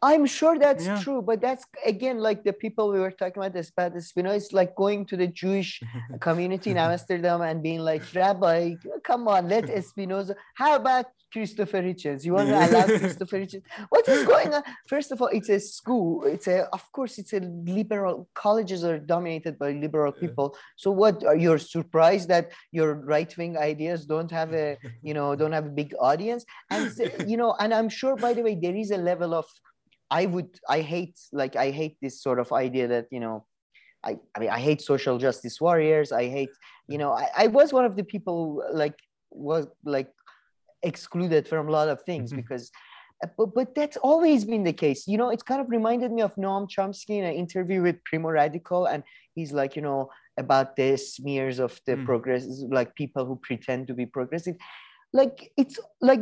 [0.00, 1.00] I'm sure that's yeah.
[1.02, 4.22] true, but that's again like the people we were talking about this about this, you
[4.22, 5.82] know, it's like going to the Jewish
[6.20, 10.36] community in Amsterdam and being like, Rabbi, come on, let Spinoza.
[10.54, 12.24] How about Christopher Hitchens?
[12.24, 13.62] You want to allow Christopher Hitchens?
[13.89, 14.62] What is going on?
[14.87, 16.24] First of all, it's a school.
[16.24, 18.29] It's a, of course, it's a liberal.
[18.35, 20.57] Colleges are dominated by liberal people.
[20.76, 21.24] So what?
[21.24, 25.66] Are you surprised that your right wing ideas don't have a, you know, don't have
[25.66, 26.45] a big audience?
[26.70, 26.93] And
[27.26, 29.47] you know, and I'm sure, by the way, there is a level of
[30.11, 33.45] I would I hate like I hate this sort of idea that you know
[34.03, 36.51] I I mean I hate social justice warriors I hate
[36.89, 38.99] you know I, I was one of the people like
[39.31, 40.09] was like
[40.83, 42.41] excluded from a lot of things mm-hmm.
[42.41, 42.70] because
[43.24, 46.22] uh, but, but that's always been the case you know it's kind of reminded me
[46.22, 49.03] of Noam Chomsky in an interview with Primo Radical and
[49.35, 52.05] he's like you know about the smears of the mm.
[52.05, 54.57] progress like people who pretend to be progressive
[55.12, 56.20] like it's like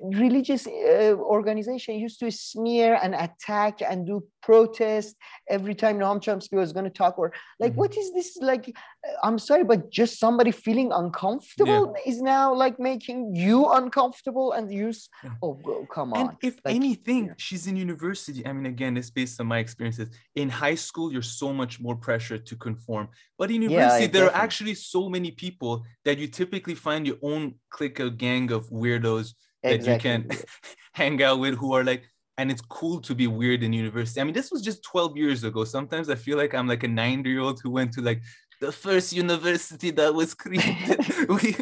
[0.00, 5.16] religious uh, organization used to smear and attack and do protest
[5.50, 7.80] every time Noam Chomsky was going to talk or like mm-hmm.
[7.80, 8.72] what is this like
[9.22, 12.10] I'm sorry but just somebody feeling uncomfortable yeah.
[12.10, 14.92] is now like making you uncomfortable and you
[15.24, 15.30] yeah.
[15.42, 17.32] oh come on and if like, anything yeah.
[17.36, 21.22] she's in university I mean again it's based on my experiences in high school you're
[21.22, 24.40] so much more pressure to conform but in university there definitely.
[24.40, 28.68] are actually so many people that you typically find your own clique of gang of
[28.70, 29.78] weirdos exactly.
[29.78, 30.30] that you can
[30.92, 32.04] hang out with who are like
[32.38, 34.20] and it's cool to be weird in university.
[34.20, 35.64] I mean, this was just 12 years ago.
[35.64, 38.22] Sometimes I feel like I'm like a nine-year-old who went to like
[38.60, 41.28] the first university that was created.
[41.28, 41.56] we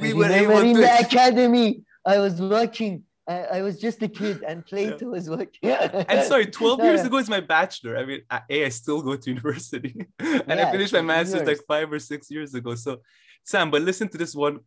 [0.00, 0.80] we were able in to...
[0.80, 1.82] the academy.
[2.04, 3.04] I was working.
[3.26, 5.10] I, I, was just a kid, and Plato yeah.
[5.10, 5.60] was working.
[5.60, 6.04] Yeah.
[6.08, 7.98] And sorry, 12 no, years ago is my bachelor.
[7.98, 11.46] I mean, I, a I still go to university, and yeah, I finished my master's
[11.46, 12.74] like five or six years ago.
[12.74, 13.02] So,
[13.44, 14.60] Sam, but listen to this one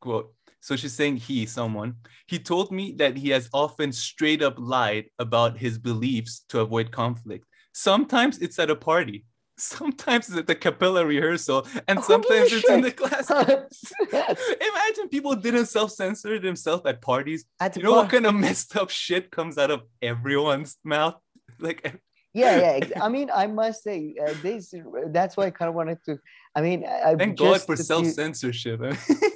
[0.00, 0.32] quote.
[0.60, 1.94] So she's saying he, someone,
[2.26, 6.90] he told me that he has often straight up lied about his beliefs to avoid
[6.90, 7.46] conflict.
[7.72, 9.26] Sometimes it's at a party,
[9.58, 13.30] sometimes it's at the capella rehearsal, and sometimes it's in the class.
[13.30, 17.44] Imagine people didn't self censor themselves at parties.
[17.60, 21.16] At you know what kind of messed up shit comes out of everyone's mouth?
[21.58, 22.00] Like,
[22.34, 23.02] yeah, yeah.
[23.02, 24.74] I mean, I must say, uh, this.
[25.08, 26.18] That's why I kind of wanted to.
[26.54, 28.80] I mean, I thank God for self censorship.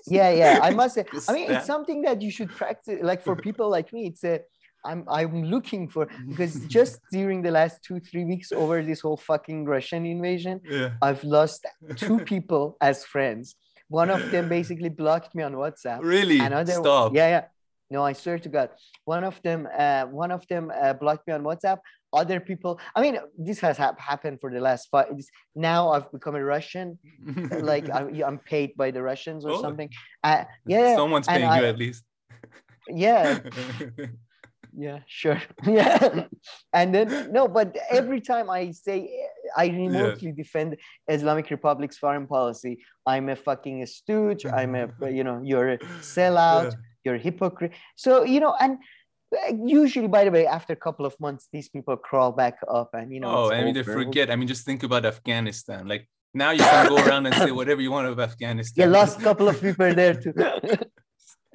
[0.06, 0.60] yeah, yeah.
[0.62, 1.04] I must say.
[1.28, 3.00] I mean, it's something that you should practice.
[3.02, 4.40] Like for people like me, it's a.
[4.84, 9.16] I'm I'm looking for because just during the last two three weeks over this whole
[9.16, 10.92] fucking Russian invasion, yeah.
[11.02, 11.66] I've lost
[11.96, 13.56] two people as friends.
[13.88, 16.00] One of them basically blocked me on WhatsApp.
[16.02, 16.38] Really?
[16.38, 17.14] Another, Stop.
[17.14, 17.44] Yeah, yeah.
[17.90, 18.70] No, I swear to God.
[19.04, 21.78] One of them, uh, one of them uh, blocked me on WhatsApp
[22.12, 25.06] other people i mean this has ha- happened for the last five
[25.54, 26.98] now i've become a russian
[27.60, 29.62] like I'm, I'm, paid by the russians or oh.
[29.62, 29.88] something
[30.24, 32.04] uh, yeah someone's paying I, you at least
[32.88, 33.38] yeah
[34.76, 35.40] yeah sure.
[35.66, 36.26] Yeah.
[36.72, 39.10] And then no but every time i say
[39.56, 40.34] i remotely yeah.
[40.34, 40.76] defend
[41.08, 42.78] islamic republic's foreign policy.
[43.06, 44.46] I'm a fucking stooge.
[44.46, 46.78] I'm a you know you're a sellout yeah.
[47.04, 47.72] you're a hypocrite.
[47.96, 48.78] So you know and
[49.36, 52.90] uh, usually by the way after a couple of months these people crawl back up
[52.94, 54.30] and you know oh i mean they forget.
[54.30, 55.88] I mean just think about afghanistan.
[55.88, 58.82] Like now you can go around and say whatever you want of afghanistan.
[58.82, 60.32] Yeah lost a couple of people there too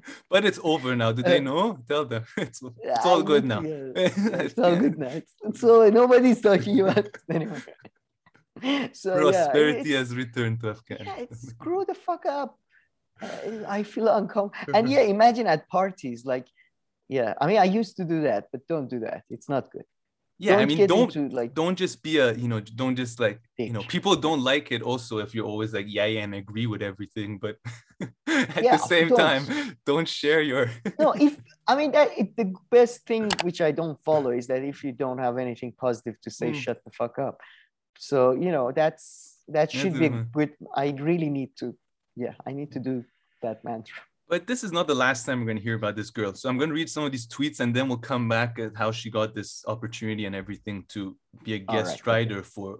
[0.29, 1.79] but it's over now do they uh, know?
[1.87, 2.23] Tell them.
[2.37, 3.61] It's, it's all good now.
[3.63, 5.13] it's all good now.
[5.19, 7.63] It's, so nobody's talking about it anymore.
[8.93, 11.27] So prosperity yeah, has returned to afghanistan.
[11.29, 12.57] Yeah, screw the fuck up.
[13.77, 14.75] I feel uncomfortable.
[14.75, 16.47] And yeah, imagine at parties, like
[17.07, 19.23] yeah i mean i used to do that but don't do that.
[19.29, 19.85] It's not good
[20.37, 23.19] yeah don't i mean don't into, like don't just be a you know don't just
[23.19, 26.35] like you know people don't like it also if you're always like yeah yeah and
[26.35, 27.55] agree with everything but
[28.27, 29.17] at Yeah, the same don't.
[29.17, 29.43] time
[29.85, 30.69] don't share your
[30.99, 34.61] no if i mean that it, the best thing which i don't follow is that
[34.63, 36.55] if you don't have anything positive to say Mm.
[36.63, 37.39] shut the fuck up
[37.97, 41.75] so you know that's that should be That's, uh, good i really need to
[42.15, 43.05] yeah i need to do
[43.41, 46.09] that mantra but this is not the last time we're going to hear about this
[46.09, 46.33] girl.
[46.33, 48.75] So i'm going to read some of these tweets and then we'll come back at
[48.75, 52.33] how she got this opportunity and everything to be a guest right, okay.
[52.33, 52.79] writer for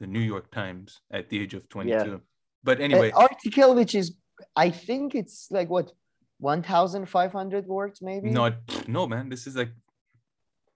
[0.00, 2.20] the new york times at the age of 22
[2.64, 3.08] but anyway.
[3.10, 4.16] An article which is
[4.56, 5.92] i think it's like what
[6.38, 8.30] 1500 words maybe?
[8.30, 8.54] Not
[8.88, 9.28] no man.
[9.28, 9.70] This is like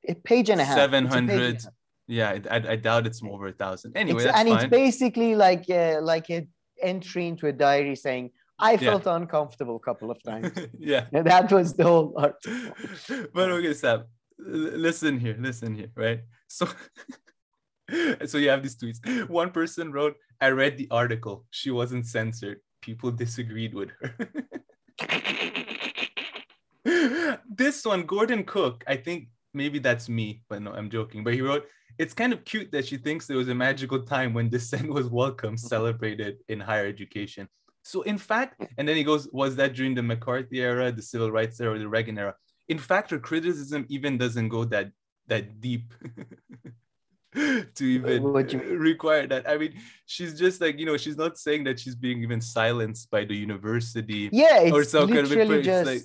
[0.09, 0.79] a page and a half.
[0.79, 1.65] It's a page and a 700
[2.07, 3.97] yeah I, I, doubt it's more over a thousand.
[3.97, 4.65] Anyway It's- that's and fine.
[4.65, 6.49] it's basically like uh, like an
[6.81, 8.31] entry into a diary saying
[8.61, 8.79] i Yeah.
[8.91, 12.73] felt uncomfortable a couple of times yeah And that was the whole article
[13.35, 14.05] but okay, Sam,
[14.39, 16.21] listen here, listen here, right?
[16.49, 16.67] So,
[18.27, 18.99] so you have these tweets.
[19.29, 21.45] One person wrote, "I read the article.
[21.51, 22.59] She wasn't censored.
[22.83, 24.11] People disagreed with her."
[27.49, 31.25] this one, Gordon Cook, I think maybe that's me, but no, I'm joking.
[31.25, 31.67] But he wrote,
[31.99, 35.09] "It's kind of cute that she thinks there was a magical time when dissent was
[35.09, 37.49] welcome, celebrated in higher education."
[37.83, 41.31] So, in fact, and then he goes, "Was that during the McCarthy era, the civil
[41.31, 42.35] rights era, or the Reagan era?"
[42.69, 44.91] in fact her criticism even doesn't go that
[45.27, 45.93] that deep
[47.35, 49.49] to even require that.
[49.49, 49.75] I mean
[50.07, 53.35] she's just like you know she's not saying that she's being even silenced by the
[53.35, 56.03] university yeah it's or some kind of literally it's just like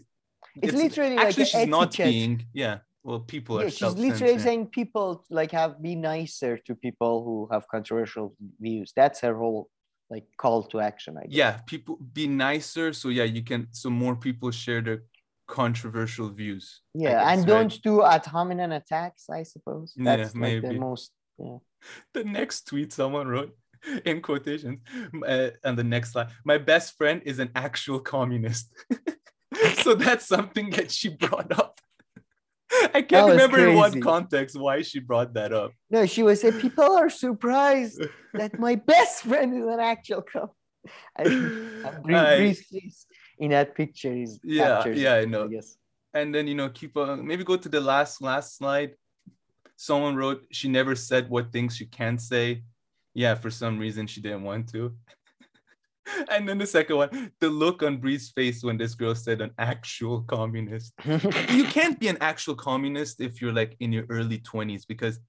[0.62, 4.68] it's, literally actually an she's not being yeah well people yeah, are she's literally saying
[4.68, 8.94] people like have be nicer to people who have controversial views.
[8.96, 9.70] That's her whole
[10.14, 11.38] like call to action I guess.
[11.42, 15.02] yeah people be nicer so yeah you can so more people share their
[15.60, 17.48] controversial views yeah guess, and right?
[17.54, 20.80] don't do ad hominem attacks i suppose Yeah, that's like the maybe.
[20.90, 21.10] most
[21.48, 21.60] yeah
[22.18, 23.52] the next tweet someone wrote
[24.10, 24.80] in quotations
[25.34, 28.66] uh, and the next slide my best friend is an actual communist
[29.84, 31.74] so that's something that she brought up
[32.94, 35.72] i can't remember in what context why she brought that up.
[35.90, 38.02] No she was saying people are surprised
[38.34, 40.50] that my best friend is an actual com
[41.18, 41.24] I,
[42.14, 42.56] I-
[43.40, 45.48] in that picture is Yeah, yeah, I know.
[45.50, 45.78] Yes.
[46.14, 48.92] and then you know keep on maybe go to the last last slide.
[49.76, 52.64] Someone wrote she never said what things she can't say.
[53.14, 54.94] Yeah for some reason she didn't want to
[56.32, 59.52] and then the second one the look on Bree's face when this girl said an
[59.58, 60.94] actual communist
[61.50, 65.20] you can't be an actual communist if you're like in your early 20s because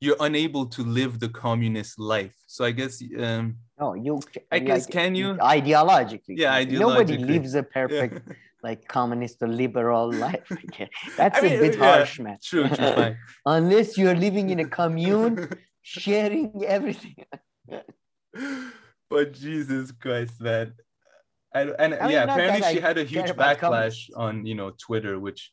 [0.00, 4.20] you're unable to live the communist life so i guess um no, you.
[4.50, 5.34] I guess, like, can you?
[5.34, 6.38] Ideologically.
[6.38, 8.26] Yeah, Nobody lives a perfect,
[8.62, 10.48] like, communist or liberal life.
[11.16, 12.38] That's I mean, a bit yeah, harsh, man.
[12.42, 15.50] true true fine Unless you're living in a commune,
[15.82, 17.16] sharing everything.
[19.08, 20.74] But Jesus Christ, man.
[21.54, 24.72] I, and I mean, yeah, apparently she I had a huge backlash on you know
[24.78, 25.52] Twitter, which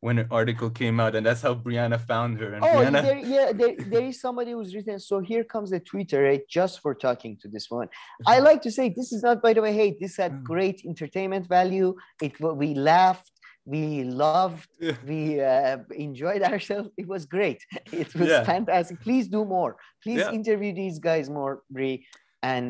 [0.00, 2.52] when an article came out, and that's how Briahna found her.
[2.54, 4.98] And Oh, Briahna, there, yeah, there, there is somebody who's written.
[5.00, 7.88] So here comes the Twitter right, just for talking to this woman.
[8.26, 10.42] I like to say this is not, by the way, hey, this had Mm.
[10.44, 11.96] great entertainment value.
[12.22, 13.32] It we laughed,
[13.64, 14.68] we loved,
[15.06, 16.90] we uh, enjoyed ourselves.
[16.96, 17.60] It was great.
[17.92, 18.44] It was Yeah.
[18.44, 19.00] fantastic.
[19.00, 19.76] Please do more.
[20.04, 20.30] Please Yeah.
[20.30, 22.06] interview these guys more, Brie.
[22.52, 22.64] And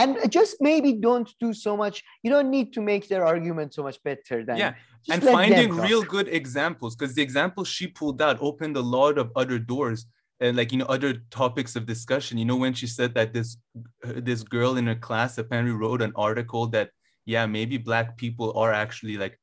[0.00, 1.96] and just maybe don't do so much.
[2.22, 4.72] You don't need to make their argument so much better than Yeah,
[5.10, 9.26] and finding real good examples because the examples she pulled out opened a lot of
[9.42, 10.06] other doors
[10.40, 13.56] and like you know other topics of discussion you know when she said that this
[14.28, 16.90] this girl in her class apparently wrote an article that
[17.24, 19.38] yeah maybe black people are actually like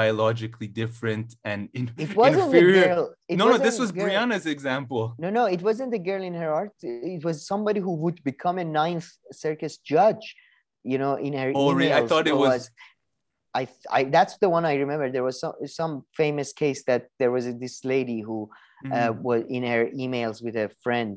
[0.00, 3.04] biologically different and in, It wasn't inferior the girl.
[3.30, 4.06] it no no this wasn't girl.
[4.08, 6.74] Briahna's example No, no, it wasn't the girl in her art.
[7.16, 9.08] It was somebody who would become a ninth
[9.44, 10.24] circuit judge,
[10.92, 11.92] you know, in her Oh, really?
[12.00, 12.70] I thought it was-
[13.60, 13.64] I,
[13.98, 15.06] I, that's the one I remember.
[15.16, 18.38] There was some some famous case that there was a, this lady who
[18.84, 18.92] Mhm.
[18.98, 21.12] uh, was in her emails with a friend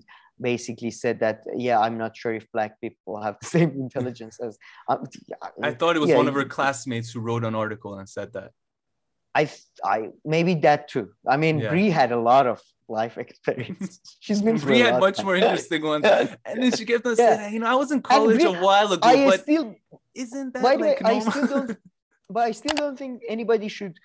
[0.50, 4.54] basically said that yeah i'm not sure if black people have the same intelligence as
[4.90, 5.00] um,
[5.70, 8.30] i thought it was yeah, one of her classmates who wrote an article and said
[8.38, 8.52] that
[9.40, 9.42] I,
[9.96, 9.98] I
[10.36, 11.06] maybe that too.
[11.34, 11.70] I mean, Yeah.
[11.72, 12.58] Brie had a lot of
[12.90, 14.00] life experience.
[14.26, 16.06] She's been through Brie a had much more interesting ones
[16.50, 17.36] and then she kept on Yeah.
[17.38, 19.66] saying you know i was in college Brie- a while ago I but still
[20.24, 21.72] isn't that by the way, like I still don't,
[22.36, 23.96] but I still don't think anybody should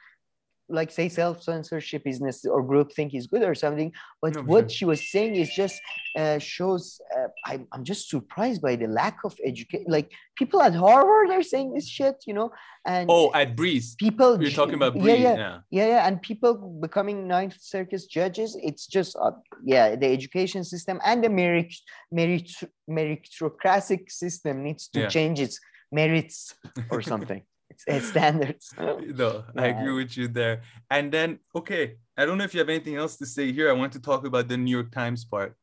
[0.78, 3.92] like say self censorship is necessary or group think is good or something.
[4.22, 4.76] But No, what sure.
[4.76, 5.76] she was saying is just
[6.18, 7.00] uh, shows.
[7.16, 9.86] Uh, I, I'm just surprised by the lack of education.
[9.88, 10.10] Like
[10.40, 12.48] people at Harvard are saying this shit, you know,
[12.86, 13.94] and Oh, at Breeze.
[14.06, 14.40] people.
[14.42, 15.20] You're talking about yeah, Breeze.
[15.20, 15.58] yeah, yeah.
[15.70, 18.56] yeah, yeah, and people becoming Ninth Circuit judges.
[18.62, 19.32] It's just, uh,
[19.64, 21.72] yeah, the education system and the merit,
[22.10, 22.50] merit,
[22.88, 25.08] meritocratic system needs to Yeah.
[25.08, 25.58] change its
[25.90, 26.54] merits
[26.90, 27.42] or something.
[28.00, 28.74] standards.
[28.78, 30.62] No, I agree with you there.
[30.90, 33.68] And then, okay, I don't know if you have anything else to say here.
[33.70, 35.56] I want to talk about the New York Times part.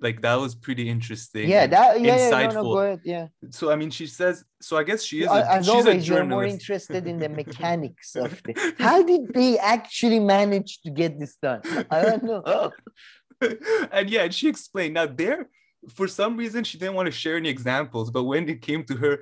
[0.00, 1.48] Like that was pretty interesting.
[1.48, 2.62] Yeah, that yeah, yeah, no, no, insightful.
[2.74, 3.00] go ahead.
[3.02, 3.26] Yeah.
[3.50, 4.44] So I mean, she says.
[4.60, 5.28] So I guess she is.
[5.28, 8.74] A, As she's always, a you're more interested in the mechanics of the.
[8.78, 11.62] How did they actually manage to get this done?
[11.90, 12.42] I don't know.
[12.44, 12.72] Oh.
[13.90, 14.94] and yeah, she explained.
[14.94, 15.48] Now there,
[15.88, 18.10] for some reason, she didn't want to share any examples.
[18.10, 19.20] But when it came to her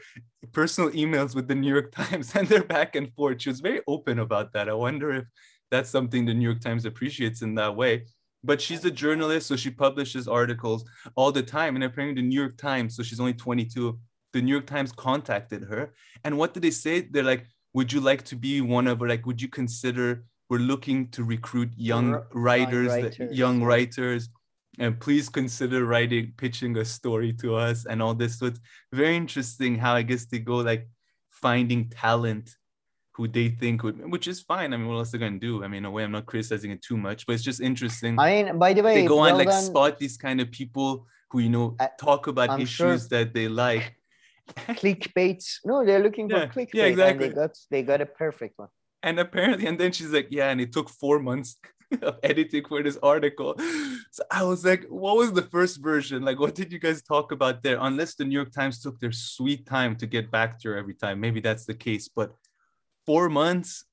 [0.52, 3.80] personal emails with the New York Times and their back and forth, she was very
[3.86, 4.68] open about that.
[4.68, 5.24] I wonder if
[5.70, 8.06] that's something the New York Times appreciates in that way.
[8.42, 10.84] But she's a journalist, so she publishes articles
[11.16, 11.76] all the time.
[11.76, 13.98] And apparently, the New York Times, so she's only 22,
[14.34, 15.94] the New York Times contacted her.
[16.24, 17.00] And what did they say?
[17.02, 20.58] They're like, Would you like to be one of, or like, would you consider we're
[20.58, 24.28] looking to recruit young writers, that- writers, young writers,
[24.78, 28.38] and please consider writing, pitching a story to us and all this.
[28.38, 28.60] So it's
[28.92, 30.88] very interesting how I guess they go like
[31.30, 32.56] finding talent
[33.12, 34.72] who they think would, which is fine.
[34.74, 35.62] I mean, what else they're they gonna do?
[35.62, 38.18] I mean, in a way, I'm not criticizing it too much, but it's just interesting.
[38.18, 39.62] I mean, by the way, they go on like done.
[39.62, 43.48] spot these kind of people who you know talk about I'm issues sure- that they
[43.48, 43.94] like.
[44.68, 45.42] clickbait.
[45.64, 47.28] No, they're looking for Yeah, clickbait, yeah, exactly.
[47.28, 48.68] they got they got a perfect one.
[49.02, 51.56] And apparently, and then she's like, yeah, and it took four months
[52.22, 53.56] editing for this article.
[54.10, 56.22] So I was like, what was the first version?
[56.22, 57.78] Like, what did you guys talk about there?
[57.80, 60.94] Unless the New York Times took their sweet time to get back to her every
[60.94, 61.20] time.
[61.20, 62.08] Maybe that's the case.
[62.08, 62.32] But
[63.06, 63.84] four months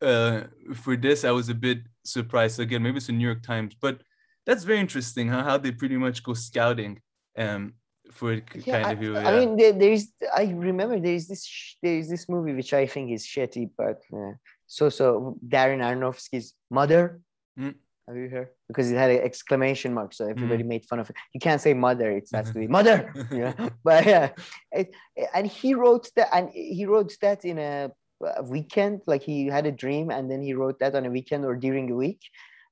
[0.00, 0.42] uh,
[0.74, 2.60] for this, I was a bit surprised.
[2.60, 4.02] Again, maybe it's the New York Times, but
[4.44, 5.42] that's very interesting, huh?
[5.42, 7.00] How they pretty much go scouting
[7.36, 7.74] um,
[8.12, 9.16] for Yeah, kind I, of you.
[9.16, 10.08] I mean, there, there's.
[10.34, 14.32] I remember there's this sh- there's this movie which I think is shitty, but uh,
[14.66, 17.20] so so Darren Aronofsky's Mother.
[17.58, 17.74] Mm.
[18.08, 18.48] Have you heard?
[18.68, 20.68] Because it had an exclamation mark, so everybody Mm.
[20.68, 21.16] made fun of it.
[21.34, 23.12] You can't say mother; it's has to be mother.
[23.32, 23.52] yeah,
[23.84, 24.30] but yeah,
[24.72, 24.94] it,
[25.34, 27.90] and he wrote that, and he wrote that in a,
[28.36, 29.02] a weekend.
[29.06, 31.90] Like he had a dream, and then he wrote that on a weekend or during
[31.90, 32.20] a week.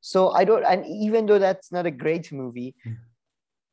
[0.00, 2.98] So I don't, and even though that's not a great movie, Mm.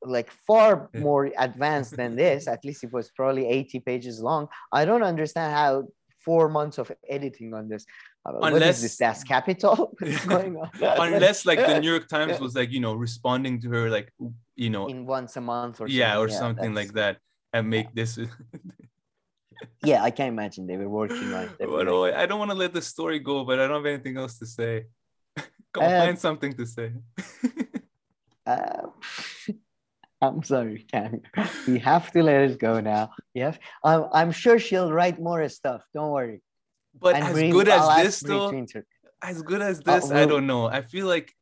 [0.03, 1.01] like far Yeah.
[1.01, 4.47] more advanced than this, at least it was probably 80 pages long.
[4.71, 5.87] I don't understand how
[6.25, 7.85] four months of editing on this.
[8.23, 8.97] Uh, Unless- this?
[8.97, 9.93] Das Kapital?
[10.27, 10.69] Going on?
[10.81, 14.13] Unless like the New York Times was like, you know, responding to her like,
[14.55, 16.57] you know, in once a month or yeah, or something.
[16.57, 17.17] something like that,
[17.53, 18.19] and make this.
[19.83, 21.57] Yeah, I can't imagine they were working on it.
[21.59, 24.17] They'd like, I don't want to let the story go, but I don't have anything
[24.17, 24.85] else to say.
[25.73, 26.91] Go Uh, find something to say.
[28.45, 28.87] Uh,
[30.21, 31.21] I'm sorry, Kam.
[31.67, 33.11] We have to let it go now.
[33.33, 35.81] Yes, I'm, I'm sure she'll write more stuff.
[35.93, 36.41] Don't worry.
[36.99, 38.65] But as good as this, though,
[39.21, 40.65] as good as this, I don't know.
[40.65, 41.33] I feel like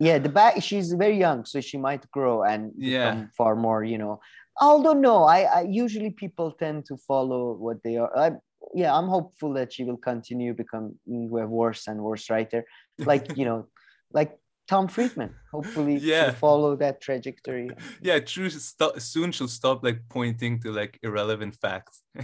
[0.00, 0.62] yeah, the back.
[0.62, 3.10] She's very young, so she might grow and Yeah.
[3.10, 3.84] become far more.
[3.84, 4.20] You know,
[4.60, 8.16] although no, I, I usually people tend to follow what they are.
[8.16, 8.32] I,
[8.74, 12.64] yeah, I'm hopeful that she will continue become a worse and worse writer,
[12.98, 13.68] like you know,
[14.12, 15.34] like Tom Friedman.
[15.52, 16.26] Hopefully, Yeah.
[16.30, 17.70] she'll follow that trajectory.
[18.00, 18.48] yeah, true.
[18.50, 22.02] St- soon she'll stop like pointing to like irrelevant facts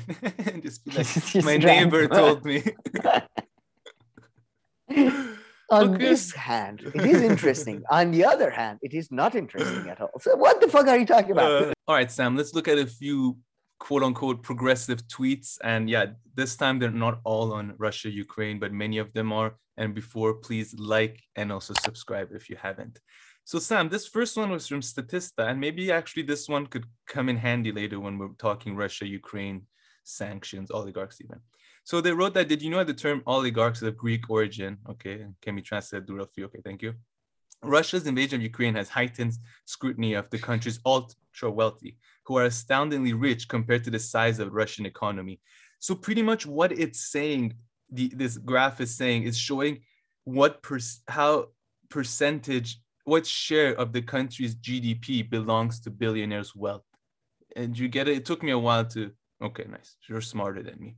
[0.47, 2.63] and just be like, my neighbor told me.
[5.73, 5.99] On Okay.
[5.99, 7.85] this hand, it is interesting.
[7.91, 10.11] On the other hand, it is not interesting at all.
[10.21, 11.63] So, what the fuck are you talking about?
[11.69, 13.39] Uh, all right, Sam, let's look at a few
[13.81, 15.59] quote unquote progressive tweets.
[15.65, 16.07] And yeah,
[16.37, 19.57] this time they're not all on Russia, Ukraine, but many of them are.
[19.77, 23.01] And before, please like and also subscribe if you haven't.
[23.45, 27.29] So, Sam, this first one was from Statista, and maybe actually this one could come
[27.29, 29.63] in handy later when we're talking Russia, Ukraine,
[30.05, 31.41] sanctions, oligarchs, even.
[31.85, 34.77] So they wrote that, did you know the term oligarchs is of Greek origin?
[34.89, 36.45] Okay, can be translated Duralfi.
[36.45, 36.95] Okay, thank you.
[37.63, 43.13] Russia's invasion of Ukraine has heightened scrutiny of the country's ultra wealthy, who are astoundingly
[43.13, 45.41] rich compared to the size of the Russian economy.
[45.79, 47.55] So pretty much what it's saying,
[47.91, 49.81] the, this graph is saying, is showing
[50.25, 51.47] what per, how
[51.89, 56.85] percentage, what share of the country's GDP belongs to billionaires' wealth.
[57.57, 58.19] And you get it?
[58.19, 59.11] It took me a while to.
[59.43, 59.97] Okay, nice.
[60.09, 60.97] You're smarter than me.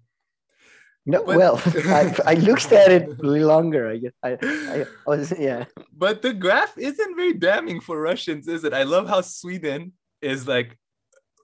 [1.07, 3.89] No, But- well, I, I looked at it longer.
[3.89, 5.65] I guess I, I was, yeah.
[5.97, 8.73] But the graph isn't very damning for Russians, is it?
[8.73, 10.79] I love how Sweden is like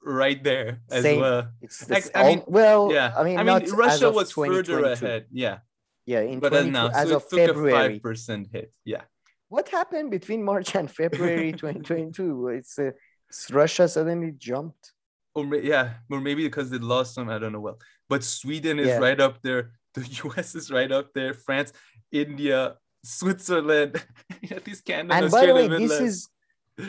[0.08, 1.20] right there as Same.
[1.20, 1.48] well.
[1.60, 5.06] It's Like, I mean, well, Yeah, I mean, I mean, Russia was further 2022.
[5.06, 5.26] ahead.
[5.30, 5.58] Yeah,
[6.06, 7.72] Yeah, in but 22 as now, as so of it took a February.
[7.72, 8.72] five percent hit.
[8.84, 9.02] Yeah.
[9.48, 12.48] What happened between March and February 2022?
[12.48, 12.90] It's, uh,
[13.28, 14.92] it's Russia suddenly jumped.
[15.34, 17.78] Or yeah, or maybe because they lost some, I don't know well.
[18.08, 18.98] But Sweden is Yeah.
[18.98, 19.72] right up there.
[19.94, 21.32] The US is right up there.
[21.34, 21.72] France,
[22.12, 23.92] India, Switzerland,
[24.50, 25.14] at least Canada.
[25.14, 26.28] and by the way, this is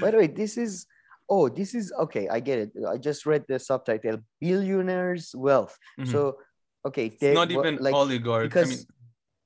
[0.01, 0.85] by the way, this is
[1.29, 2.27] oh, this is okay.
[2.27, 2.69] I get it.
[2.87, 5.77] I just read the subtitle: billionaires' wealth.
[5.99, 6.07] Mhm.
[6.11, 6.37] So
[6.85, 8.43] okay, they not even like oligarchs.
[8.45, 8.85] I because mean,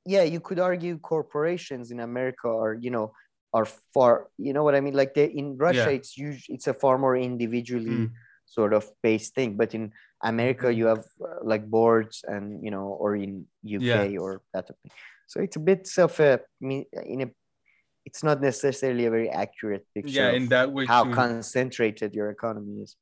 [0.05, 3.11] yeah, you could argue corporations in America are you know
[3.53, 4.95] are far you know what I mean.
[4.95, 5.97] Like they in Russia, Yeah.
[5.99, 8.11] it's usually it's a far more individually Mm.
[8.45, 9.91] sort of based thing, but in
[10.23, 10.75] America, Mm.
[10.77, 13.81] you have uh, like boards and you know, or in UK
[14.13, 14.19] Yeah.
[14.23, 14.91] or that type of thing.
[15.27, 17.29] So it's a bit of a me- in a.
[18.05, 20.11] It's not necessarily a very accurate picture.
[20.11, 21.13] yeah, in that way how too.
[21.13, 22.95] concentrated your economy is.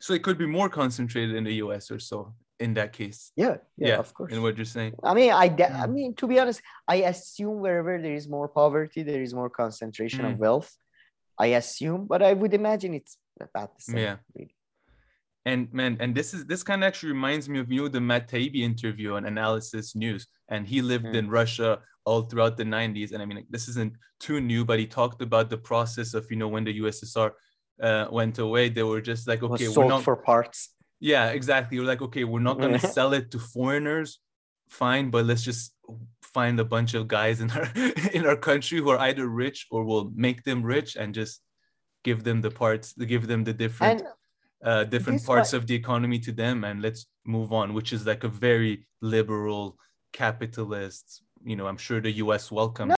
[0.00, 3.32] so it could be more concentrated in the US or so in that case.
[3.36, 4.32] Yeah, yeah, of course.
[4.34, 4.92] In what you're saying.
[5.10, 5.92] I mean, I, de- I Mm.
[5.94, 10.24] mean, to be honest, I assume wherever there is more poverty, there is more concentration
[10.24, 10.38] of Mm.
[10.44, 10.70] wealth.
[11.38, 13.98] I assume, but I would imagine it's about the same.
[14.06, 14.16] Yeah.
[14.34, 14.54] really.
[15.46, 18.00] And man, and this is this kind of actually reminds me of you know the
[18.10, 20.22] Matt Taibbi interview on Analysis News,
[20.52, 21.14] and he lived Mm.
[21.20, 21.70] in Russia
[22.04, 23.12] all throughout the 90s.
[23.12, 26.26] And I mean, like, this isn't too new, but he talked about the process of
[26.30, 27.30] you know when the USSR
[27.82, 30.70] uh, went away, they were just like, It was okay, we're not for parts.
[31.00, 31.78] Yeah, exactly.
[31.78, 34.18] We're like, okay, we're not gonna sell it to foreigners,
[34.68, 35.72] fine, but let's just
[36.22, 37.68] find a bunch of guys in our
[38.12, 41.40] in our country who are either rich or we'll make them rich and just
[42.04, 44.08] give them the parts, give them the different And
[44.62, 47.92] uh, different this parts might- of the economy to them, and let's move on, which
[47.94, 49.76] is like a very liberal
[50.12, 51.22] capitalist.
[51.44, 52.50] You know, I'm sure the U.S.
[52.50, 52.88] welcomes.